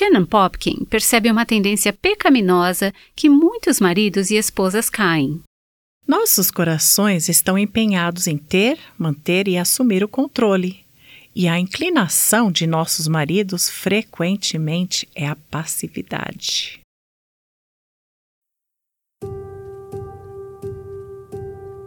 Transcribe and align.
Shannon 0.00 0.24
Popkin 0.24 0.86
percebe 0.88 1.30
uma 1.30 1.44
tendência 1.44 1.92
pecaminosa 1.92 2.90
que 3.14 3.28
muitos 3.28 3.78
maridos 3.78 4.30
e 4.30 4.36
esposas 4.36 4.88
caem. 4.88 5.42
Nossos 6.08 6.50
corações 6.50 7.28
estão 7.28 7.58
empenhados 7.58 8.26
em 8.26 8.38
ter, 8.38 8.78
manter 8.96 9.46
e 9.46 9.58
assumir 9.58 10.02
o 10.02 10.08
controle. 10.08 10.80
E 11.36 11.46
a 11.46 11.58
inclinação 11.58 12.50
de 12.50 12.66
nossos 12.66 13.06
maridos 13.06 13.68
frequentemente 13.68 15.06
é 15.14 15.26
a 15.26 15.36
passividade. 15.36 16.80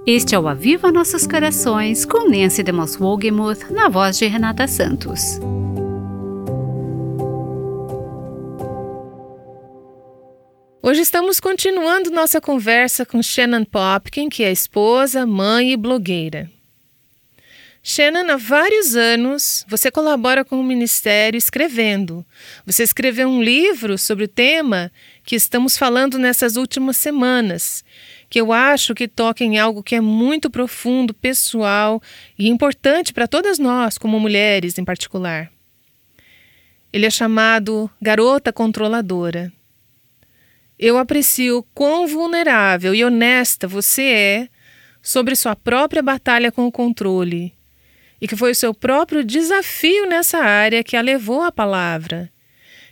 Este 0.05 0.35
é 0.35 0.39
o 0.39 0.47
Aviva 0.47 0.91
Nossos 0.91 1.25
Corações 1.25 2.05
com 2.05 2.29
Nancy 2.29 2.61
DeMoss 2.61 3.01
Wogemuth 3.01 3.71
na 3.71 3.89
voz 3.89 4.19
de 4.19 4.27
Renata 4.27 4.67
Santos. 4.67 5.39
Hoje 10.85 10.99
estamos 10.99 11.39
continuando 11.39 12.11
nossa 12.11 12.41
conversa 12.41 13.05
com 13.05 13.23
Shannon 13.23 13.63
Popkin, 13.63 14.27
que 14.27 14.43
é 14.43 14.51
esposa, 14.51 15.25
mãe 15.25 15.71
e 15.71 15.77
blogueira. 15.77 16.51
Shannon, 17.81 18.29
há 18.29 18.35
vários 18.35 18.93
anos 18.93 19.65
você 19.69 19.89
colabora 19.89 20.43
com 20.43 20.59
o 20.59 20.63
Ministério 20.63 21.37
escrevendo. 21.37 22.25
Você 22.65 22.83
escreveu 22.83 23.29
um 23.29 23.41
livro 23.41 23.97
sobre 23.97 24.25
o 24.25 24.27
tema 24.27 24.91
que 25.23 25.37
estamos 25.37 25.77
falando 25.77 26.19
nessas 26.19 26.57
últimas 26.57 26.97
semanas, 26.97 27.81
que 28.29 28.41
eu 28.41 28.51
acho 28.51 28.93
que 28.93 29.07
toca 29.07 29.41
em 29.41 29.57
algo 29.57 29.81
que 29.81 29.95
é 29.95 30.01
muito 30.01 30.49
profundo, 30.49 31.13
pessoal 31.13 32.01
e 32.37 32.49
importante 32.49 33.13
para 33.13 33.25
todas 33.25 33.57
nós, 33.57 33.97
como 33.97 34.19
mulheres 34.19 34.77
em 34.77 34.83
particular. 34.83 35.49
Ele 36.91 37.05
é 37.05 37.09
chamado 37.09 37.89
Garota 38.01 38.51
Controladora. 38.51 39.49
Eu 40.77 40.97
aprecio 40.97 41.65
quão 41.73 42.07
vulnerável 42.07 42.93
e 42.95 43.03
honesta 43.03 43.67
você 43.67 44.03
é 44.03 44.49
sobre 45.01 45.35
sua 45.35 45.55
própria 45.55 46.01
batalha 46.01 46.51
com 46.51 46.65
o 46.65 46.71
controle 46.71 47.53
e 48.19 48.27
que 48.27 48.35
foi 48.35 48.51
o 48.51 48.55
seu 48.55 48.73
próprio 48.73 49.23
desafio 49.23 50.07
nessa 50.07 50.37
área 50.37 50.83
que 50.83 50.95
a 50.95 51.01
levou 51.01 51.41
à 51.41 51.51
palavra, 51.51 52.31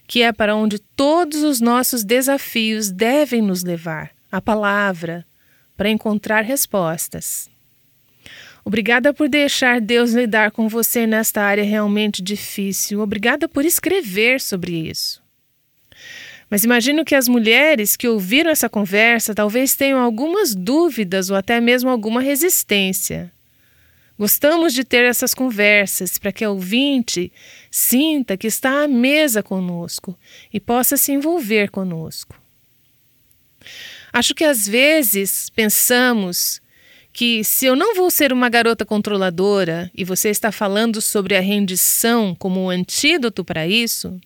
que 0.05 0.21
é 0.21 0.33
para 0.33 0.55
onde 0.55 0.77
todos 0.77 1.41
os 1.41 1.61
nossos 1.61 2.03
desafios 2.03 2.91
devem 2.91 3.41
nos 3.41 3.63
levar 3.63 4.11
a 4.29 4.41
palavra, 4.41 5.25
para 5.75 5.89
encontrar 5.89 6.41
respostas. 6.41 7.49
Obrigada 8.63 9.13
por 9.13 9.27
deixar 9.27 9.81
Deus 9.81 10.11
lidar 10.11 10.51
com 10.51 10.67
você 10.67 11.07
nesta 11.07 11.41
área 11.41 11.63
realmente 11.63 12.21
difícil. 12.21 13.01
Obrigada 13.01 13.49
por 13.49 13.65
escrever 13.65 14.39
sobre 14.39 14.89
isso. 14.89 15.20
Mas 16.51 16.65
imagino 16.65 17.05
que 17.05 17.15
as 17.15 17.29
mulheres 17.29 17.95
que 17.95 18.09
ouviram 18.09 18.51
essa 18.51 18.67
conversa 18.67 19.33
talvez 19.33 19.73
tenham 19.73 20.01
algumas 20.01 20.53
dúvidas 20.53 21.29
ou 21.29 21.37
até 21.37 21.61
mesmo 21.61 21.89
alguma 21.89 22.19
resistência. 22.19 23.31
Gostamos 24.19 24.73
de 24.73 24.83
ter 24.83 25.05
essas 25.05 25.33
conversas 25.33 26.17
para 26.17 26.33
que 26.33 26.43
a 26.43 26.49
ouvinte 26.49 27.31
sinta 27.71 28.35
que 28.35 28.47
está 28.47 28.83
à 28.83 28.87
mesa 28.87 29.41
conosco 29.41 30.13
e 30.53 30.59
possa 30.59 30.97
se 30.97 31.13
envolver 31.13 31.71
conosco. 31.71 32.35
Acho 34.11 34.35
que 34.35 34.43
às 34.43 34.67
vezes 34.67 35.49
pensamos 35.49 36.61
que 37.13 37.45
se 37.45 37.65
eu 37.65 37.77
não 37.77 37.95
vou 37.95 38.11
ser 38.11 38.33
uma 38.33 38.49
garota 38.49 38.85
controladora 38.85 39.89
e 39.95 40.03
você 40.03 40.27
está 40.27 40.51
falando 40.51 40.99
sobre 40.99 41.37
a 41.37 41.39
rendição 41.39 42.35
como 42.37 42.65
um 42.65 42.69
antídoto 42.69 43.43
para 43.45 43.65
isso, 43.65 44.19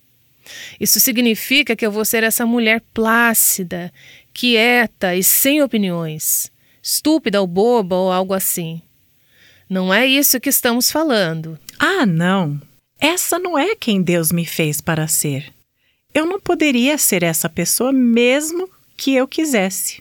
isso 0.80 1.00
significa 1.00 1.76
que 1.76 1.86
eu 1.86 1.92
vou 1.92 2.06
ser 2.06 2.24
essa 2.24 2.46
mulher 2.46 2.82
plácida, 2.94 3.92
quieta 4.34 5.16
e 5.16 5.24
sem 5.24 5.62
opiniões, 5.62 6.52
estúpida 6.82 7.42
ou 7.42 7.48
boba 7.48 7.96
ou 7.96 8.12
algo 8.12 8.34
assim. 8.34 8.82
Não 9.70 9.94
é 9.94 10.06
isso 10.06 10.40
que 10.40 10.50
estamos 10.50 10.92
falando. 10.92 11.58
Ah, 11.80 12.06
não. 12.06 12.62
Essa 13.00 13.40
não 13.40 13.58
é 13.58 13.76
quem 13.76 14.02
Deus 14.02 14.32
me 14.32 14.46
fez 14.46 14.80
para 14.80 15.08
ser. 15.08 15.52
Eu 16.14 16.26
não 16.26 16.40
poderia 16.40 16.98
ser 16.98 17.24
essa 17.24 17.50
pessoa 17.50 17.92
mesmo 17.92 18.70
que 18.96 19.14
eu 19.14 19.28
quisesse. 19.28 20.00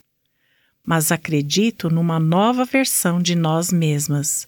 Mas 0.87 1.11
acredito 1.11 1.88
numa 1.88 2.21
nova 2.21 2.65
versão 2.65 3.21
de 3.21 3.34
nós 3.34 3.72
mesmas. 3.72 4.47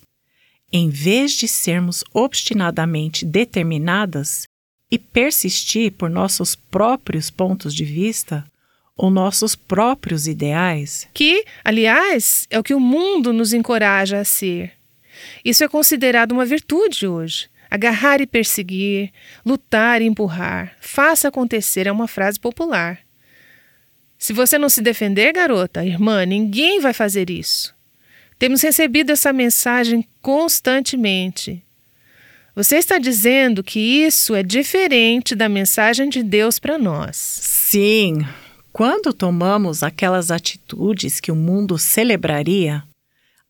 Em 0.73 0.91
vez 0.91 1.33
de 1.33 1.49
sermos 1.49 2.05
obstinadamente 2.13 3.25
determinadas 3.25 4.47
e 4.91 4.99
persistir 4.99 5.93
por 5.93 6.09
nossos 6.09 6.55
próprios 6.55 7.31
pontos 7.31 7.75
de 7.75 7.85
vista 7.85 8.45
ou 8.97 9.11
nossos 9.11 9.55
próprios 9.55 10.27
ideais, 10.27 11.07
que, 11.13 11.45
aliás, 11.63 12.47
é 12.49 12.59
o 12.59 12.63
que 12.63 12.75
o 12.75 12.81
mundo 12.81 13.33
nos 13.33 13.53
encoraja 13.53 14.19
a 14.19 14.25
ser. 14.25 14.73
Isso 15.45 15.63
é 15.63 15.69
considerado 15.69 16.33
uma 16.33 16.47
virtude 16.47 17.07
hoje. 17.07 17.49
Agarrar 17.69 18.21
e 18.21 18.27
perseguir, 18.27 19.13
lutar 19.45 20.01
e 20.01 20.07
empurrar, 20.07 20.77
faça 20.81 21.29
acontecer 21.29 21.89
é 21.89 21.93
uma 21.93 22.07
frase 22.07 22.39
popular. 22.39 23.01
Se 24.17 24.33
você 24.33 24.57
não 24.57 24.69
se 24.69 24.81
defender, 24.81 25.33
garota, 25.33 25.85
irmã, 25.85 26.25
ninguém 26.25 26.81
vai 26.81 26.93
fazer 26.93 27.29
isso. 27.29 27.75
Temos 28.39 28.63
recebido 28.63 29.11
essa 29.11 29.33
mensagem 29.33 30.07
constantemente. 30.23 31.66
Você 32.57 32.77
está 32.77 32.97
dizendo 32.97 33.63
que 33.63 33.79
isso 33.79 34.35
é 34.35 34.43
diferente 34.43 35.35
da 35.35 35.47
mensagem 35.47 36.09
de 36.09 36.23
Deus 36.23 36.59
para 36.59 36.79
nós. 36.79 37.15
Sim. 37.15 38.27
Quando 38.73 39.13
tomamos 39.13 39.83
aquelas 39.83 40.31
atitudes 40.31 41.21
que 41.21 41.31
o 41.31 41.37
mundo 41.37 41.77
celebraria, 41.77 42.83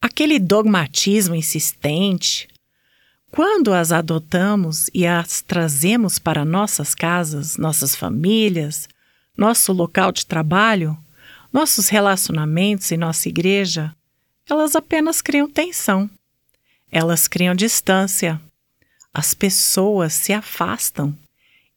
aquele 0.03 0.41
dogmatismo 0.41 1.37
insistente, 1.37 2.49
quando 3.31 3.73
as 3.73 3.93
adotamos 3.93 4.91
e 4.93 5.07
as 5.07 5.41
trazemos 5.41 6.19
para 6.19 6.45
nossas 6.45 6.93
casas, 6.93 7.57
nossas 7.57 7.95
famílias, 7.95 8.89
nosso 9.39 9.73
local 9.73 10.11
de 10.11 10.27
trabalho, 10.27 10.99
nossos 11.53 11.89
relacionamentos 11.89 12.91
e 12.91 12.97
nossa 12.97 13.29
igreja, 13.29 13.95
elas 14.51 14.75
apenas 14.75 15.23
criam 15.23 15.49
tensão. 15.49 16.11
Elas 16.91 17.29
criam 17.29 17.55
distância. 17.55 18.41
As 19.19 19.33
pessoas 19.33 20.13
se 20.13 20.35
afastam 20.35 21.17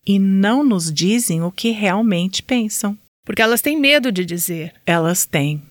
e 0.06 0.20
não 0.20 0.62
nos 0.62 0.92
dizem 0.92 1.42
o 1.42 1.50
que 1.50 1.70
realmente 1.70 2.44
pensam. 2.44 2.98
Porque 3.24 3.42
elas 3.42 3.62
têm 3.62 3.80
medo 3.80 4.12
de 4.12 4.26
dizer. 4.26 4.74
Elas 4.86 5.26
têm. 5.26 5.64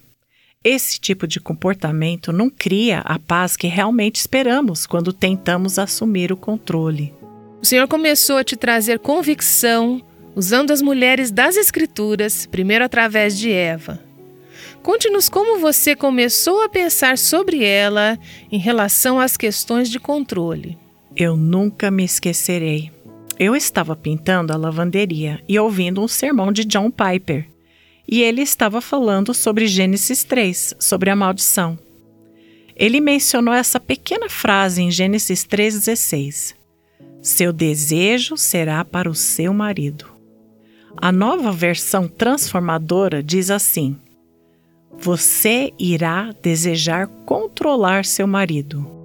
Esse 0.64 0.98
tipo 0.98 1.26
de 1.26 1.38
comportamento 1.38 2.32
não 2.32 2.48
cria 2.48 3.00
a 3.00 3.18
paz 3.18 3.54
que 3.54 3.66
realmente 3.66 4.16
esperamos 4.16 4.86
quando 4.86 5.12
tentamos 5.12 5.78
assumir 5.78 6.32
o 6.32 6.38
controle. 6.38 7.12
O 7.60 7.66
Senhor 7.66 7.86
começou 7.86 8.38
a 8.38 8.44
te 8.44 8.56
trazer 8.56 8.98
convicção 8.98 10.02
usando 10.34 10.70
as 10.70 10.80
mulheres 10.80 11.30
das 11.30 11.54
Escrituras, 11.58 12.46
primeiro 12.46 12.82
através 12.82 13.36
de 13.36 13.52
Eva. 13.52 14.02
Conte-nos 14.82 15.28
como 15.28 15.60
você 15.60 15.94
começou 15.94 16.62
a 16.62 16.68
pensar 16.70 17.18
sobre 17.18 17.62
ela 17.62 18.18
em 18.50 18.58
relação 18.58 19.20
às 19.20 19.36
questões 19.36 19.90
de 19.90 20.00
controle. 20.00 20.78
Eu 21.20 21.36
nunca 21.36 21.90
me 21.90 22.04
esquecerei. 22.04 22.92
Eu 23.40 23.56
estava 23.56 23.96
pintando 23.96 24.52
a 24.52 24.56
lavanderia 24.56 25.42
e 25.48 25.58
ouvindo 25.58 26.00
um 26.00 26.06
sermão 26.06 26.52
de 26.52 26.64
John 26.64 26.92
Piper. 26.92 27.48
E 28.06 28.22
ele 28.22 28.40
estava 28.40 28.80
falando 28.80 29.34
sobre 29.34 29.66
Gênesis 29.66 30.22
3, 30.22 30.76
sobre 30.78 31.10
a 31.10 31.16
maldição. 31.16 31.76
Ele 32.76 33.00
mencionou 33.00 33.52
essa 33.52 33.80
pequena 33.80 34.28
frase 34.28 34.80
em 34.80 34.92
Gênesis 34.92 35.44
3,16: 35.44 36.54
Seu 37.20 37.52
desejo 37.52 38.36
será 38.36 38.84
para 38.84 39.10
o 39.10 39.14
seu 39.14 39.52
marido. 39.52 40.06
A 40.96 41.10
nova 41.10 41.50
versão 41.50 42.06
transformadora 42.06 43.24
diz 43.24 43.50
assim: 43.50 43.98
Você 44.96 45.72
irá 45.80 46.32
desejar 46.40 47.08
controlar 47.26 48.04
seu 48.04 48.28
marido. 48.28 48.97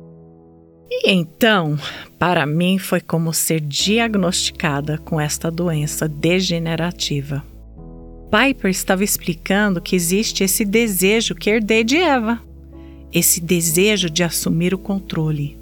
E 0.95 1.11
então, 1.11 1.77
para 2.19 2.45
mim, 2.45 2.77
foi 2.77 3.01
como 3.01 3.33
ser 3.33 3.59
diagnosticada 3.59 4.99
com 4.99 5.19
esta 5.19 5.49
doença 5.49 6.07
degenerativa. 6.07 7.43
Piper 8.29 8.69
estava 8.69 9.03
explicando 9.03 9.81
que 9.81 9.95
existe 9.95 10.43
esse 10.43 10.63
desejo 10.63 11.35
que 11.35 11.49
herdei 11.49 11.83
de 11.83 11.97
Eva, 11.97 12.39
esse 13.11 13.41
desejo 13.41 14.09
de 14.09 14.23
assumir 14.23 14.73
o 14.73 14.77
controle. 14.77 15.57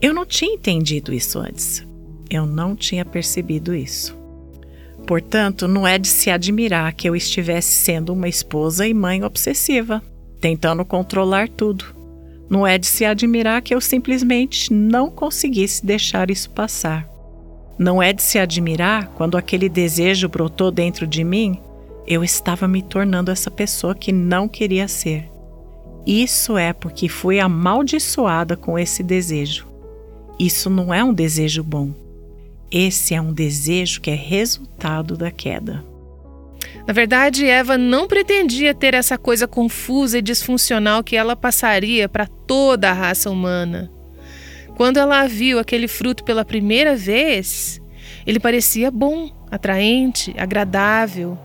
Eu 0.00 0.14
não 0.14 0.24
tinha 0.24 0.54
entendido 0.54 1.12
isso 1.12 1.38
antes. 1.38 1.84
Eu 2.30 2.46
não 2.46 2.76
tinha 2.76 3.04
percebido 3.04 3.74
isso. 3.74 4.16
Portanto, 5.06 5.66
não 5.66 5.86
é 5.86 5.98
de 5.98 6.08
se 6.08 6.30
admirar 6.30 6.94
que 6.94 7.08
eu 7.08 7.16
estivesse 7.16 7.68
sendo 7.68 8.12
uma 8.12 8.28
esposa 8.28 8.86
e 8.86 8.94
mãe 8.94 9.24
obsessiva, 9.24 10.00
tentando 10.40 10.84
controlar 10.84 11.48
tudo. 11.48 11.99
Não 12.50 12.66
é 12.66 12.76
de 12.76 12.86
se 12.88 13.04
admirar 13.04 13.62
que 13.62 13.72
eu 13.72 13.80
simplesmente 13.80 14.72
não 14.72 15.08
conseguisse 15.08 15.86
deixar 15.86 16.32
isso 16.32 16.50
passar. 16.50 17.08
Não 17.78 18.02
é 18.02 18.12
de 18.12 18.24
se 18.24 18.40
admirar 18.40 19.06
quando 19.14 19.38
aquele 19.38 19.68
desejo 19.68 20.28
brotou 20.28 20.72
dentro 20.72 21.06
de 21.06 21.22
mim, 21.22 21.60
eu 22.06 22.24
estava 22.24 22.66
me 22.66 22.82
tornando 22.82 23.30
essa 23.30 23.52
pessoa 23.52 23.94
que 23.94 24.10
não 24.10 24.48
queria 24.48 24.88
ser. 24.88 25.30
Isso 26.04 26.58
é 26.58 26.72
porque 26.72 27.08
fui 27.08 27.38
amaldiçoada 27.38 28.56
com 28.56 28.76
esse 28.76 29.04
desejo. 29.04 29.68
Isso 30.36 30.68
não 30.68 30.92
é 30.92 31.04
um 31.04 31.14
desejo 31.14 31.62
bom. 31.62 31.92
Esse 32.68 33.14
é 33.14 33.20
um 33.20 33.32
desejo 33.32 34.00
que 34.00 34.10
é 34.10 34.14
resultado 34.14 35.16
da 35.16 35.30
queda. 35.30 35.84
Na 36.90 36.92
verdade, 36.92 37.46
Eva 37.46 37.78
não 37.78 38.08
pretendia 38.08 38.74
ter 38.74 38.94
essa 38.94 39.16
coisa 39.16 39.46
confusa 39.46 40.18
e 40.18 40.22
disfuncional 40.22 41.04
que 41.04 41.14
ela 41.14 41.36
passaria 41.36 42.08
para 42.08 42.26
toda 42.26 42.90
a 42.90 42.92
raça 42.92 43.30
humana. 43.30 43.88
Quando 44.76 44.96
ela 44.96 45.24
viu 45.28 45.60
aquele 45.60 45.86
fruto 45.86 46.24
pela 46.24 46.44
primeira 46.44 46.96
vez, 46.96 47.80
ele 48.26 48.40
parecia 48.40 48.90
bom, 48.90 49.30
atraente, 49.52 50.34
agradável 50.36 51.38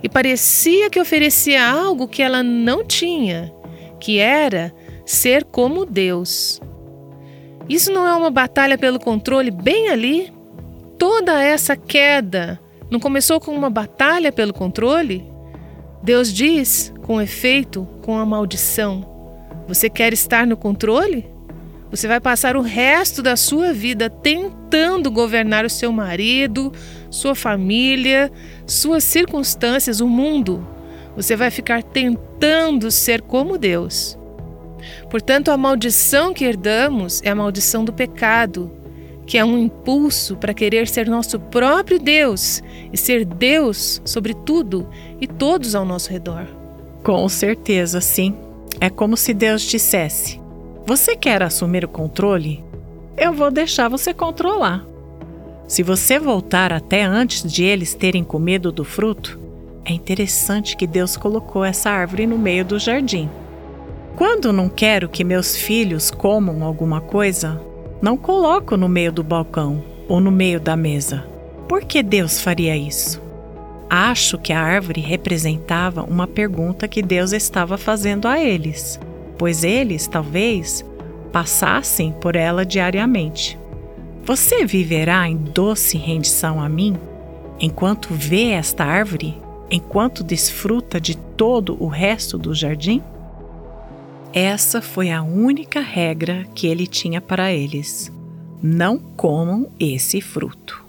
e 0.00 0.08
parecia 0.08 0.88
que 0.88 1.00
oferecia 1.00 1.68
algo 1.68 2.06
que 2.06 2.22
ela 2.22 2.44
não 2.44 2.84
tinha, 2.84 3.52
que 3.98 4.20
era 4.20 4.72
ser 5.04 5.42
como 5.42 5.84
Deus. 5.84 6.60
Isso 7.68 7.92
não 7.92 8.06
é 8.06 8.14
uma 8.14 8.30
batalha 8.30 8.78
pelo 8.78 9.00
controle 9.00 9.50
bem 9.50 9.88
ali? 9.88 10.32
Toda 10.96 11.42
essa 11.42 11.76
queda 11.76 12.60
não 12.90 13.00
começou 13.00 13.40
com 13.40 13.52
uma 13.52 13.70
batalha 13.70 14.30
pelo 14.30 14.52
controle? 14.52 15.24
Deus 16.02 16.32
diz, 16.32 16.92
com 17.02 17.20
efeito, 17.20 17.88
com 18.02 18.18
a 18.18 18.26
maldição: 18.26 19.06
Você 19.66 19.88
quer 19.88 20.12
estar 20.12 20.46
no 20.46 20.56
controle? 20.56 21.26
Você 21.90 22.08
vai 22.08 22.20
passar 22.20 22.56
o 22.56 22.60
resto 22.60 23.22
da 23.22 23.36
sua 23.36 23.72
vida 23.72 24.10
tentando 24.10 25.10
governar 25.10 25.64
o 25.64 25.70
seu 25.70 25.92
marido, 25.92 26.72
sua 27.08 27.34
família, 27.34 28.32
suas 28.66 29.04
circunstâncias, 29.04 30.00
o 30.00 30.08
mundo. 30.08 30.66
Você 31.16 31.36
vai 31.36 31.50
ficar 31.50 31.82
tentando 31.82 32.90
ser 32.90 33.22
como 33.22 33.56
Deus. 33.56 34.18
Portanto, 35.08 35.50
a 35.50 35.56
maldição 35.56 36.34
que 36.34 36.44
herdamos 36.44 37.22
é 37.22 37.30
a 37.30 37.34
maldição 37.34 37.84
do 37.84 37.92
pecado, 37.92 38.70
que 39.26 39.38
é 39.38 39.44
um 39.44 39.58
impulso 39.58 40.36
para 40.36 40.54
querer 40.54 40.88
ser 40.88 41.08
nosso 41.08 41.38
próprio 41.38 41.98
Deus 41.98 42.62
e 42.92 42.96
ser 42.96 43.24
Deus 43.24 44.00
sobre 44.04 44.34
tudo 44.34 44.86
e 45.20 45.26
todos 45.26 45.74
ao 45.74 45.84
nosso 45.84 46.10
redor. 46.10 46.46
Com 47.02 47.28
certeza, 47.28 48.00
sim. 48.00 48.34
É 48.80 48.90
como 48.90 49.16
se 49.16 49.32
Deus 49.32 49.62
dissesse: 49.62 50.40
Você 50.86 51.16
quer 51.16 51.42
assumir 51.42 51.84
o 51.84 51.88
controle? 51.88 52.64
Eu 53.16 53.32
vou 53.32 53.50
deixar 53.50 53.88
você 53.88 54.12
controlar. 54.12 54.84
Se 55.66 55.82
você 55.82 56.18
voltar 56.18 56.72
até 56.72 57.02
antes 57.02 57.50
de 57.50 57.64
eles 57.64 57.94
terem 57.94 58.22
comido 58.22 58.70
do 58.70 58.84
fruto, 58.84 59.38
é 59.84 59.92
interessante 59.92 60.76
que 60.76 60.86
Deus 60.86 61.16
colocou 61.16 61.64
essa 61.64 61.90
árvore 61.90 62.26
no 62.26 62.38
meio 62.38 62.64
do 62.64 62.78
jardim. 62.78 63.30
Quando 64.16 64.52
não 64.52 64.68
quero 64.68 65.08
que 65.08 65.24
meus 65.24 65.56
filhos 65.56 66.10
comam 66.10 66.62
alguma 66.64 67.00
coisa, 67.00 67.60
não 68.00 68.16
coloco 68.16 68.76
no 68.76 68.88
meio 68.88 69.12
do 69.12 69.22
balcão 69.22 69.82
ou 70.08 70.20
no 70.20 70.30
meio 70.30 70.60
da 70.60 70.76
mesa. 70.76 71.26
Por 71.68 71.84
que 71.84 72.02
Deus 72.02 72.40
faria 72.40 72.76
isso? 72.76 73.22
Acho 73.88 74.38
que 74.38 74.52
a 74.52 74.60
árvore 74.60 75.00
representava 75.00 76.02
uma 76.02 76.26
pergunta 76.26 76.88
que 76.88 77.02
Deus 77.02 77.32
estava 77.32 77.78
fazendo 77.78 78.26
a 78.26 78.40
eles, 78.40 78.98
pois 79.38 79.62
eles, 79.62 80.06
talvez, 80.06 80.84
passassem 81.32 82.12
por 82.12 82.36
ela 82.36 82.64
diariamente. 82.64 83.58
Você 84.24 84.64
viverá 84.64 85.28
em 85.28 85.36
doce 85.36 85.98
rendição 85.98 86.60
a 86.60 86.68
mim, 86.68 86.96
enquanto 87.60 88.08
vê 88.12 88.50
esta 88.50 88.84
árvore, 88.84 89.40
enquanto 89.70 90.24
desfruta 90.24 91.00
de 91.00 91.16
todo 91.16 91.76
o 91.78 91.88
resto 91.88 92.38
do 92.38 92.54
jardim? 92.54 93.02
Essa 94.36 94.82
foi 94.82 95.12
a 95.12 95.22
única 95.22 95.80
regra 95.80 96.44
que 96.56 96.66
ele 96.66 96.88
tinha 96.88 97.20
para 97.20 97.52
eles: 97.52 98.10
não 98.60 98.98
comam 98.98 99.72
esse 99.78 100.20
fruto. 100.20 100.84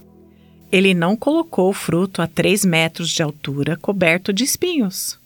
Ele 0.71 0.95
não 0.95 1.15
colocou 1.15 1.69
o 1.69 1.73
fruto 1.73 2.23
a 2.23 2.27
três 2.27 2.65
metros 2.65 3.07
de 3.07 3.21
altura, 3.21 3.77
coberto 3.77 4.33
de 4.33 4.43
espinhos. 4.43 5.19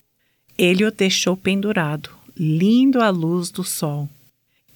Ele 0.58 0.84
o 0.84 0.92
deixou 0.92 1.38
pendurado, 1.38 2.10
lindo 2.36 3.02
à 3.02 3.10
luz 3.10 3.50
do 3.50 3.64
sol. 3.64 4.10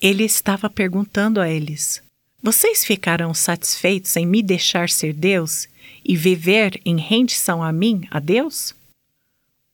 Ele 0.02 0.24
estava 0.24 0.70
perguntando 0.70 1.42
a 1.42 1.50
eles: 1.50 2.02
Vocês 2.42 2.86
ficarão 2.86 3.34
satisfeitos 3.34 4.16
em 4.16 4.26
me 4.26 4.42
deixar 4.42 4.90
ser 4.90 5.12
Deus 5.12 5.68
e 6.06 6.16
viver 6.16 6.80
em 6.86 6.96
rendição 6.96 7.62
a 7.62 7.74
mim, 7.74 8.08
a 8.10 8.22
Deus? 8.22 8.74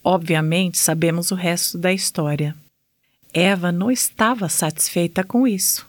Obviamente, 0.04 0.80
sabemos 0.80 1.30
o 1.30 1.36
resto 1.36 1.78
da 1.78 1.94
história. 1.94 2.56
Eva 3.34 3.72
não 3.72 3.92
estava 3.92 4.50
satisfeita 4.50 5.24
com 5.24 5.48
isso. 5.48 5.86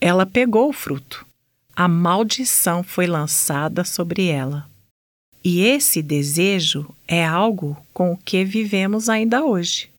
Ela 0.00 0.24
pegou 0.24 0.68
o 0.68 0.72
fruto. 0.72 1.26
A 1.74 1.88
maldição 1.88 2.82
foi 2.82 3.06
lançada 3.06 3.84
sobre 3.84 4.26
ela. 4.26 4.68
E 5.44 5.60
esse 5.60 6.02
desejo 6.02 6.94
é 7.06 7.24
algo 7.24 7.76
com 7.92 8.12
o 8.12 8.16
que 8.16 8.44
vivemos 8.44 9.08
ainda 9.08 9.44
hoje. 9.44 9.90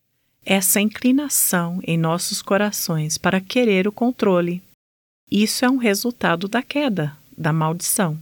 Essa 0.45 0.79
inclinação 0.79 1.79
em 1.83 1.97
nossos 1.97 2.41
corações 2.41 3.17
para 3.17 3.41
querer 3.41 3.87
o 3.87 3.91
controle. 3.91 4.61
Isso 5.29 5.63
é 5.63 5.69
um 5.69 5.77
resultado 5.77 6.47
da 6.47 6.61
queda, 6.61 7.15
da 7.37 7.53
maldição. 7.53 8.17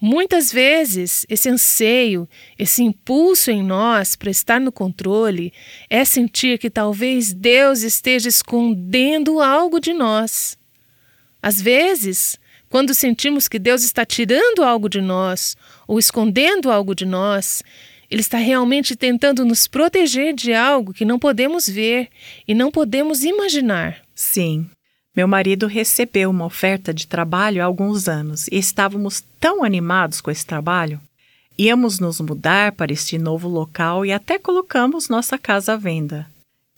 Muitas 0.00 0.52
vezes, 0.52 1.24
esse 1.28 1.48
anseio, 1.48 2.28
esse 2.58 2.82
impulso 2.82 3.50
em 3.50 3.62
nós 3.62 4.14
para 4.14 4.30
estar 4.30 4.60
no 4.60 4.70
controle 4.70 5.52
é 5.88 6.04
sentir 6.04 6.58
que 6.58 6.68
talvez 6.68 7.32
Deus 7.32 7.82
esteja 7.82 8.28
escondendo 8.28 9.40
algo 9.40 9.80
de 9.80 9.94
nós. 9.94 10.58
Às 11.42 11.62
vezes, 11.62 12.38
quando 12.68 12.92
sentimos 12.92 13.48
que 13.48 13.58
Deus 13.58 13.84
está 13.84 14.04
tirando 14.04 14.62
algo 14.62 14.88
de 14.88 15.00
nós 15.00 15.56
ou 15.88 15.98
escondendo 15.98 16.70
algo 16.70 16.94
de 16.94 17.06
nós, 17.06 17.62
Ele 18.10 18.20
está 18.20 18.36
realmente 18.36 18.94
tentando 18.94 19.46
nos 19.46 19.66
proteger 19.66 20.34
de 20.34 20.52
algo 20.52 20.92
que 20.92 21.06
não 21.06 21.18
podemos 21.18 21.66
ver 21.66 22.08
e 22.46 22.54
não 22.54 22.70
podemos 22.70 23.24
imaginar. 23.24 24.02
Sim, 24.14 24.68
meu 25.16 25.26
marido 25.26 25.66
recebeu 25.66 26.28
uma 26.28 26.44
oferta 26.44 26.92
de 26.92 27.06
trabalho 27.06 27.62
há 27.62 27.64
alguns 27.64 28.06
anos 28.06 28.46
e 28.48 28.58
estávamos 28.58 29.24
tão 29.40 29.64
animados 29.64 30.20
com 30.20 30.30
esse 30.30 30.44
trabalho. 30.44 31.00
Íamos 31.58 31.98
nos 31.98 32.20
mudar 32.20 32.72
para 32.72 32.92
este 32.92 33.16
novo 33.16 33.48
local 33.48 34.04
e 34.04 34.12
até 34.12 34.38
colocamos 34.38 35.08
nossa 35.08 35.38
casa 35.38 35.72
à 35.72 35.76
venda. 35.76 36.26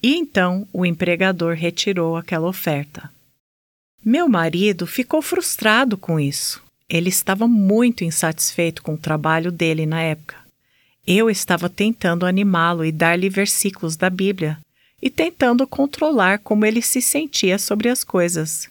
E 0.00 0.14
então 0.14 0.68
o 0.72 0.86
empregador 0.86 1.54
retirou 1.54 2.16
aquela 2.16 2.46
oferta. 2.46 3.10
Meu 4.04 4.28
marido 4.28 4.86
ficou 4.86 5.20
frustrado 5.20 5.98
com 5.98 6.20
isso. 6.20 6.62
Ele 6.88 7.08
estava 7.08 7.48
muito 7.48 8.04
insatisfeito 8.04 8.82
com 8.82 8.94
o 8.94 8.98
trabalho 8.98 9.50
dele 9.50 9.84
na 9.84 10.00
época. 10.00 10.36
Eu 11.04 11.28
estava 11.28 11.68
tentando 11.68 12.24
animá-lo 12.24 12.84
e 12.84 12.92
dar-lhe 12.92 13.28
versículos 13.28 13.96
da 13.96 14.08
Bíblia, 14.08 14.58
e 15.00 15.08
tentando 15.08 15.66
controlar 15.66 16.38
como 16.38 16.64
ele 16.64 16.82
se 16.82 17.00
sentia 17.00 17.58
sobre 17.58 17.88
as 17.88 18.02
coisas. 18.02 18.68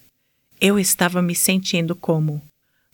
Eu 0.59 0.79
estava 0.79 1.21
me 1.21 1.35
sentindo 1.35 1.95
como: 1.95 2.41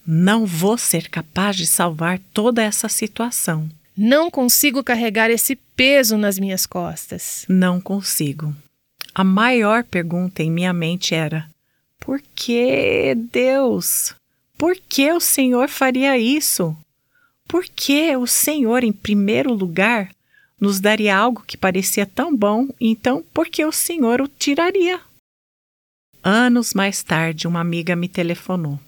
não 0.05 0.45
vou 0.45 0.77
ser 0.77 1.09
capaz 1.09 1.55
de 1.55 1.65
salvar 1.65 2.19
toda 2.33 2.61
essa 2.61 2.89
situação. 2.89 3.69
Não 3.95 4.29
consigo 4.29 4.83
carregar 4.83 5.29
esse 5.29 5.55
peso 5.55 6.17
nas 6.17 6.37
minhas 6.37 6.65
costas. 6.65 7.45
Não 7.47 7.79
consigo. 7.79 8.53
A 9.13 9.23
maior 9.23 9.83
pergunta 9.83 10.41
em 10.43 10.51
minha 10.51 10.73
mente 10.73 11.15
era: 11.15 11.47
por 11.99 12.21
que 12.35 13.15
Deus? 13.31 14.13
Por 14.57 14.75
que 14.75 15.11
o 15.11 15.19
Senhor 15.19 15.69
faria 15.69 16.17
isso? 16.17 16.75
Por 17.47 17.65
que 17.65 18.15
o 18.15 18.25
Senhor, 18.25 18.83
em 18.83 18.91
primeiro 18.91 19.53
lugar, 19.53 20.09
nos 20.59 20.79
daria 20.79 21.15
algo 21.15 21.43
que 21.45 21.57
parecia 21.57 22.05
tão 22.05 22.35
bom, 22.35 22.67
então 22.79 23.23
por 23.33 23.47
que 23.47 23.65
o 23.65 23.71
Senhor 23.71 24.21
o 24.21 24.27
tiraria? 24.27 24.99
Anos 26.23 26.73
mais 26.73 27.03
tarde, 27.03 27.47
uma 27.47 27.59
amiga 27.59 27.95
me 27.95 28.07
telefonou. 28.07 28.79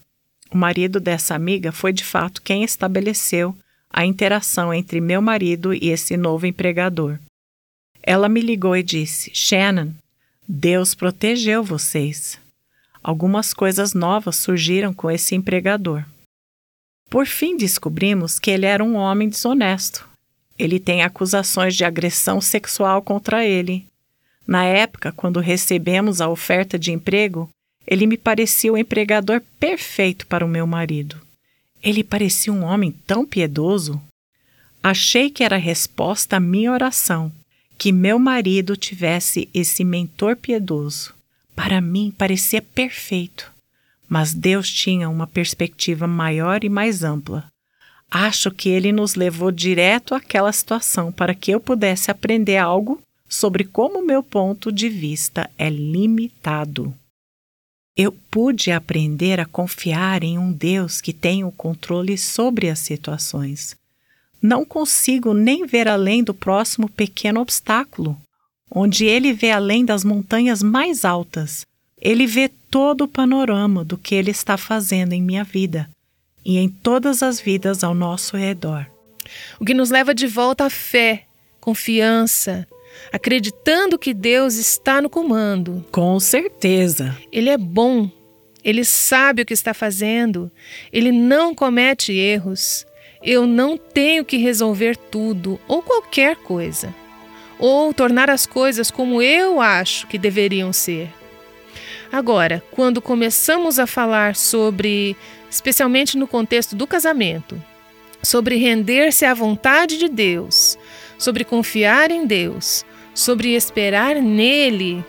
O 0.50 0.58
marido 0.58 1.00
dessa 1.00 1.36
amiga 1.36 1.72
foi 1.72 1.92
de 1.92 2.04
fato 2.04 2.42
quem 2.42 2.64
estabeleceu 2.64 3.56
a 3.90 4.06
interação 4.06 4.74
entre 4.74 5.02
meu 5.02 5.22
marido 5.22 5.74
e 5.74 5.90
esse 5.90 6.16
novo 6.16 6.46
empregador. 6.46 7.20
Ela 8.02 8.30
me 8.30 8.40
ligou 8.40 8.76
e 8.78 8.84
disse: 8.84 9.32
Shannon, 9.34 9.92
Deus 10.48 10.96
protegeu 10.96 11.64
vocês. 11.64 12.40
Algumas 13.04 13.54
coisas 13.54 13.94
novas 13.94 14.38
surgiram 14.38 14.94
com 14.94 15.12
esse 15.12 15.36
empregador. 15.36 16.06
Por 17.10 17.26
fim, 17.26 17.58
descobrimos 17.58 18.40
que 18.40 18.50
ele 18.50 18.66
era 18.66 18.84
um 18.84 18.96
homem 18.96 19.28
desonesto 19.28 20.08
ele 20.58 20.80
tem 20.80 21.04
acusações 21.04 21.76
de 21.76 21.84
agressão 21.84 22.40
sexual 22.40 23.02
contra 23.02 23.46
ele. 23.46 23.86
Na 24.48 24.64
época, 24.64 25.12
quando 25.12 25.40
recebemos 25.40 26.22
a 26.22 26.30
oferta 26.30 26.78
de 26.78 26.92
emprego, 26.92 27.50
ele 27.86 28.08
me 28.08 28.18
parecia 28.18 28.72
o 28.72 28.78
empregador 28.78 29.42
perfeito 29.60 30.26
para 30.28 30.46
o 30.46 30.50
meu 30.50 30.66
marido. 30.66 31.20
Ele 31.84 32.04
parecia 32.04 32.52
um 32.52 32.64
homem 32.64 32.92
tão 33.06 33.26
piedoso. 33.26 34.02
Achei 34.82 35.30
que 35.30 35.44
era 35.44 35.58
resposta 35.58 36.38
à 36.38 36.40
minha 36.40 36.72
oração, 36.72 37.32
que 37.78 37.92
meu 37.92 38.18
marido 38.18 38.76
tivesse 38.76 39.50
esse 39.54 39.84
mentor 39.84 40.36
piedoso. 40.36 41.14
Para 41.56 41.80
mim 41.82 42.14
parecia 42.16 42.62
perfeito, 42.62 43.52
mas 44.08 44.34
Deus 44.34 44.70
tinha 44.70 45.10
uma 45.10 45.28
perspectiva 45.28 46.08
maior 46.08 46.64
e 46.64 46.70
mais 46.70 47.04
ampla. 47.04 47.46
Acho 48.10 48.52
que 48.52 48.70
ele 48.70 48.92
nos 48.92 49.16
levou 49.16 49.52
direto 49.52 50.16
àquela 50.16 50.52
situação 50.52 51.12
para 51.12 51.34
que 51.34 51.52
eu 51.52 51.60
pudesse 51.60 52.12
aprender 52.12 52.58
algo 52.58 53.02
sobre 53.28 53.64
como 53.64 54.06
meu 54.06 54.22
ponto 54.22 54.72
de 54.72 54.88
vista 54.88 55.50
é 55.58 55.70
limitado. 55.70 56.94
Eu 57.98 58.12
pude 58.30 58.72
aprender 58.72 59.40
a 59.40 59.46
confiar 59.46 60.24
em 60.24 60.38
um 60.38 60.52
Deus 60.52 61.02
que 61.02 61.14
tem 61.14 61.44
o 61.44 61.52
controle 61.52 62.18
sobre 62.18 62.70
as 62.70 62.80
situações. 62.80 63.76
Não 64.42 64.66
consigo 64.66 65.34
nem 65.34 65.66
ver 65.66 65.88
além 65.88 66.24
do 66.24 66.34
próximo 66.34 66.90
pequeno 66.90 67.40
obstáculo, 67.40 68.18
onde 68.70 69.06
ele 69.06 69.34
vê 69.34 69.52
além 69.52 69.84
das 69.84 70.04
montanhas 70.04 70.62
mais 70.62 71.06
altas. 71.06 71.66
Ele 72.00 72.28
vê 72.28 72.50
todo 72.70 73.06
o 73.06 73.08
panorama 73.08 73.84
do 73.84 73.98
que 73.98 74.14
ele 74.14 74.30
está 74.30 74.58
fazendo 74.58 75.14
em 75.14 75.22
minha 75.22 75.44
vida 75.44 75.90
e 76.46 76.58
em 76.58 76.70
todas 76.70 77.24
as 77.24 77.42
vidas 77.42 77.84
ao 77.84 77.96
nosso 77.96 78.38
redor. 78.38 78.86
O 79.60 79.66
que 79.66 79.74
nos 79.74 79.90
leva 79.90 80.14
de 80.14 80.28
volta 80.28 80.66
à 80.66 80.70
fé, 80.70 81.24
confiança, 81.60 82.68
acreditando 83.12 83.98
que 83.98 84.14
Deus 84.14 84.56
está 84.56 85.02
no 85.02 85.10
comando. 85.10 85.84
Com 85.92 86.20
certeza. 86.20 87.18
Ele 87.32 87.50
é 87.50 87.58
bom, 87.58 88.10
ele 88.64 88.86
sabe 88.86 89.42
o 89.42 89.46
que 89.46 89.54
está 89.54 89.74
fazendo, 89.74 90.52
ele 90.94 91.12
não 91.12 91.56
comete 91.56 92.14
erros. 92.14 92.86
Eu 93.24 93.48
não 93.48 93.76
tenho 93.76 94.24
que 94.24 94.38
resolver 94.38 94.96
tudo 94.96 95.60
ou 95.68 95.82
qualquer 95.82 96.36
coisa, 96.36 96.94
ou 97.58 97.92
tornar 97.92 98.30
as 98.30 98.46
coisas 98.46 98.92
como 98.92 99.20
eu 99.20 99.60
acho 99.60 100.06
que 100.06 100.20
deveriam 100.20 100.72
ser. 100.72 101.10
Agora, 102.16 102.64
quando 102.72 103.02
começamos 103.02 103.78
a 103.78 103.86
falar 103.86 104.38
sobre, 104.38 105.18
especialmente 105.52 106.18
no 106.18 106.26
contexto 106.26 106.74
do 106.74 106.88
casamento, 106.88 107.62
sobre 108.24 108.56
render-se 108.56 109.26
à 109.26 109.34
vontade 109.34 109.98
de 109.98 110.08
Deus, 110.08 110.78
sobre 111.18 111.44
confiar 111.44 112.12
em 112.12 112.26
Deus, 112.26 112.86
sobre 113.14 113.54
esperar 113.54 114.16
nele, 114.16 115.04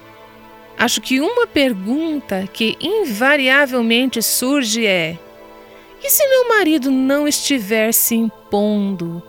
acho 0.76 1.00
que 1.00 1.20
uma 1.20 1.46
pergunta 1.46 2.48
que 2.52 2.76
invariavelmente 2.80 4.20
surge 4.20 4.84
é: 4.84 5.16
e 6.02 6.10
se 6.10 6.26
meu 6.26 6.48
marido 6.48 6.90
não 6.90 7.28
estiver 7.28 7.94
se 7.94 8.16
impondo? 8.16 9.22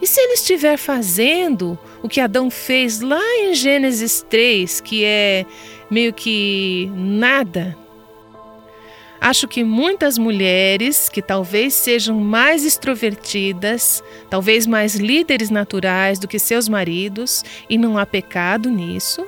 E 0.00 0.06
se 0.06 0.18
ele 0.18 0.32
estiver 0.32 0.78
fazendo 0.78 1.78
o 2.02 2.08
que 2.08 2.20
Adão 2.20 2.50
fez 2.50 3.00
lá 3.00 3.22
em 3.40 3.54
Gênesis 3.54 4.24
3, 4.30 4.80
que 4.80 5.04
é 5.04 5.44
meio 5.90 6.12
que 6.12 6.90
nada? 6.94 7.76
Acho 9.20 9.48
que 9.48 9.64
muitas 9.64 10.16
mulheres 10.16 11.08
que 11.08 11.20
talvez 11.20 11.74
sejam 11.74 12.20
mais 12.20 12.64
extrovertidas, 12.64 14.02
talvez 14.30 14.66
mais 14.66 14.94
líderes 14.94 15.50
naturais 15.50 16.18
do 16.18 16.28
que 16.28 16.38
seus 16.38 16.68
maridos, 16.68 17.44
e 17.68 17.76
não 17.76 17.98
há 17.98 18.06
pecado 18.06 18.70
nisso, 18.70 19.26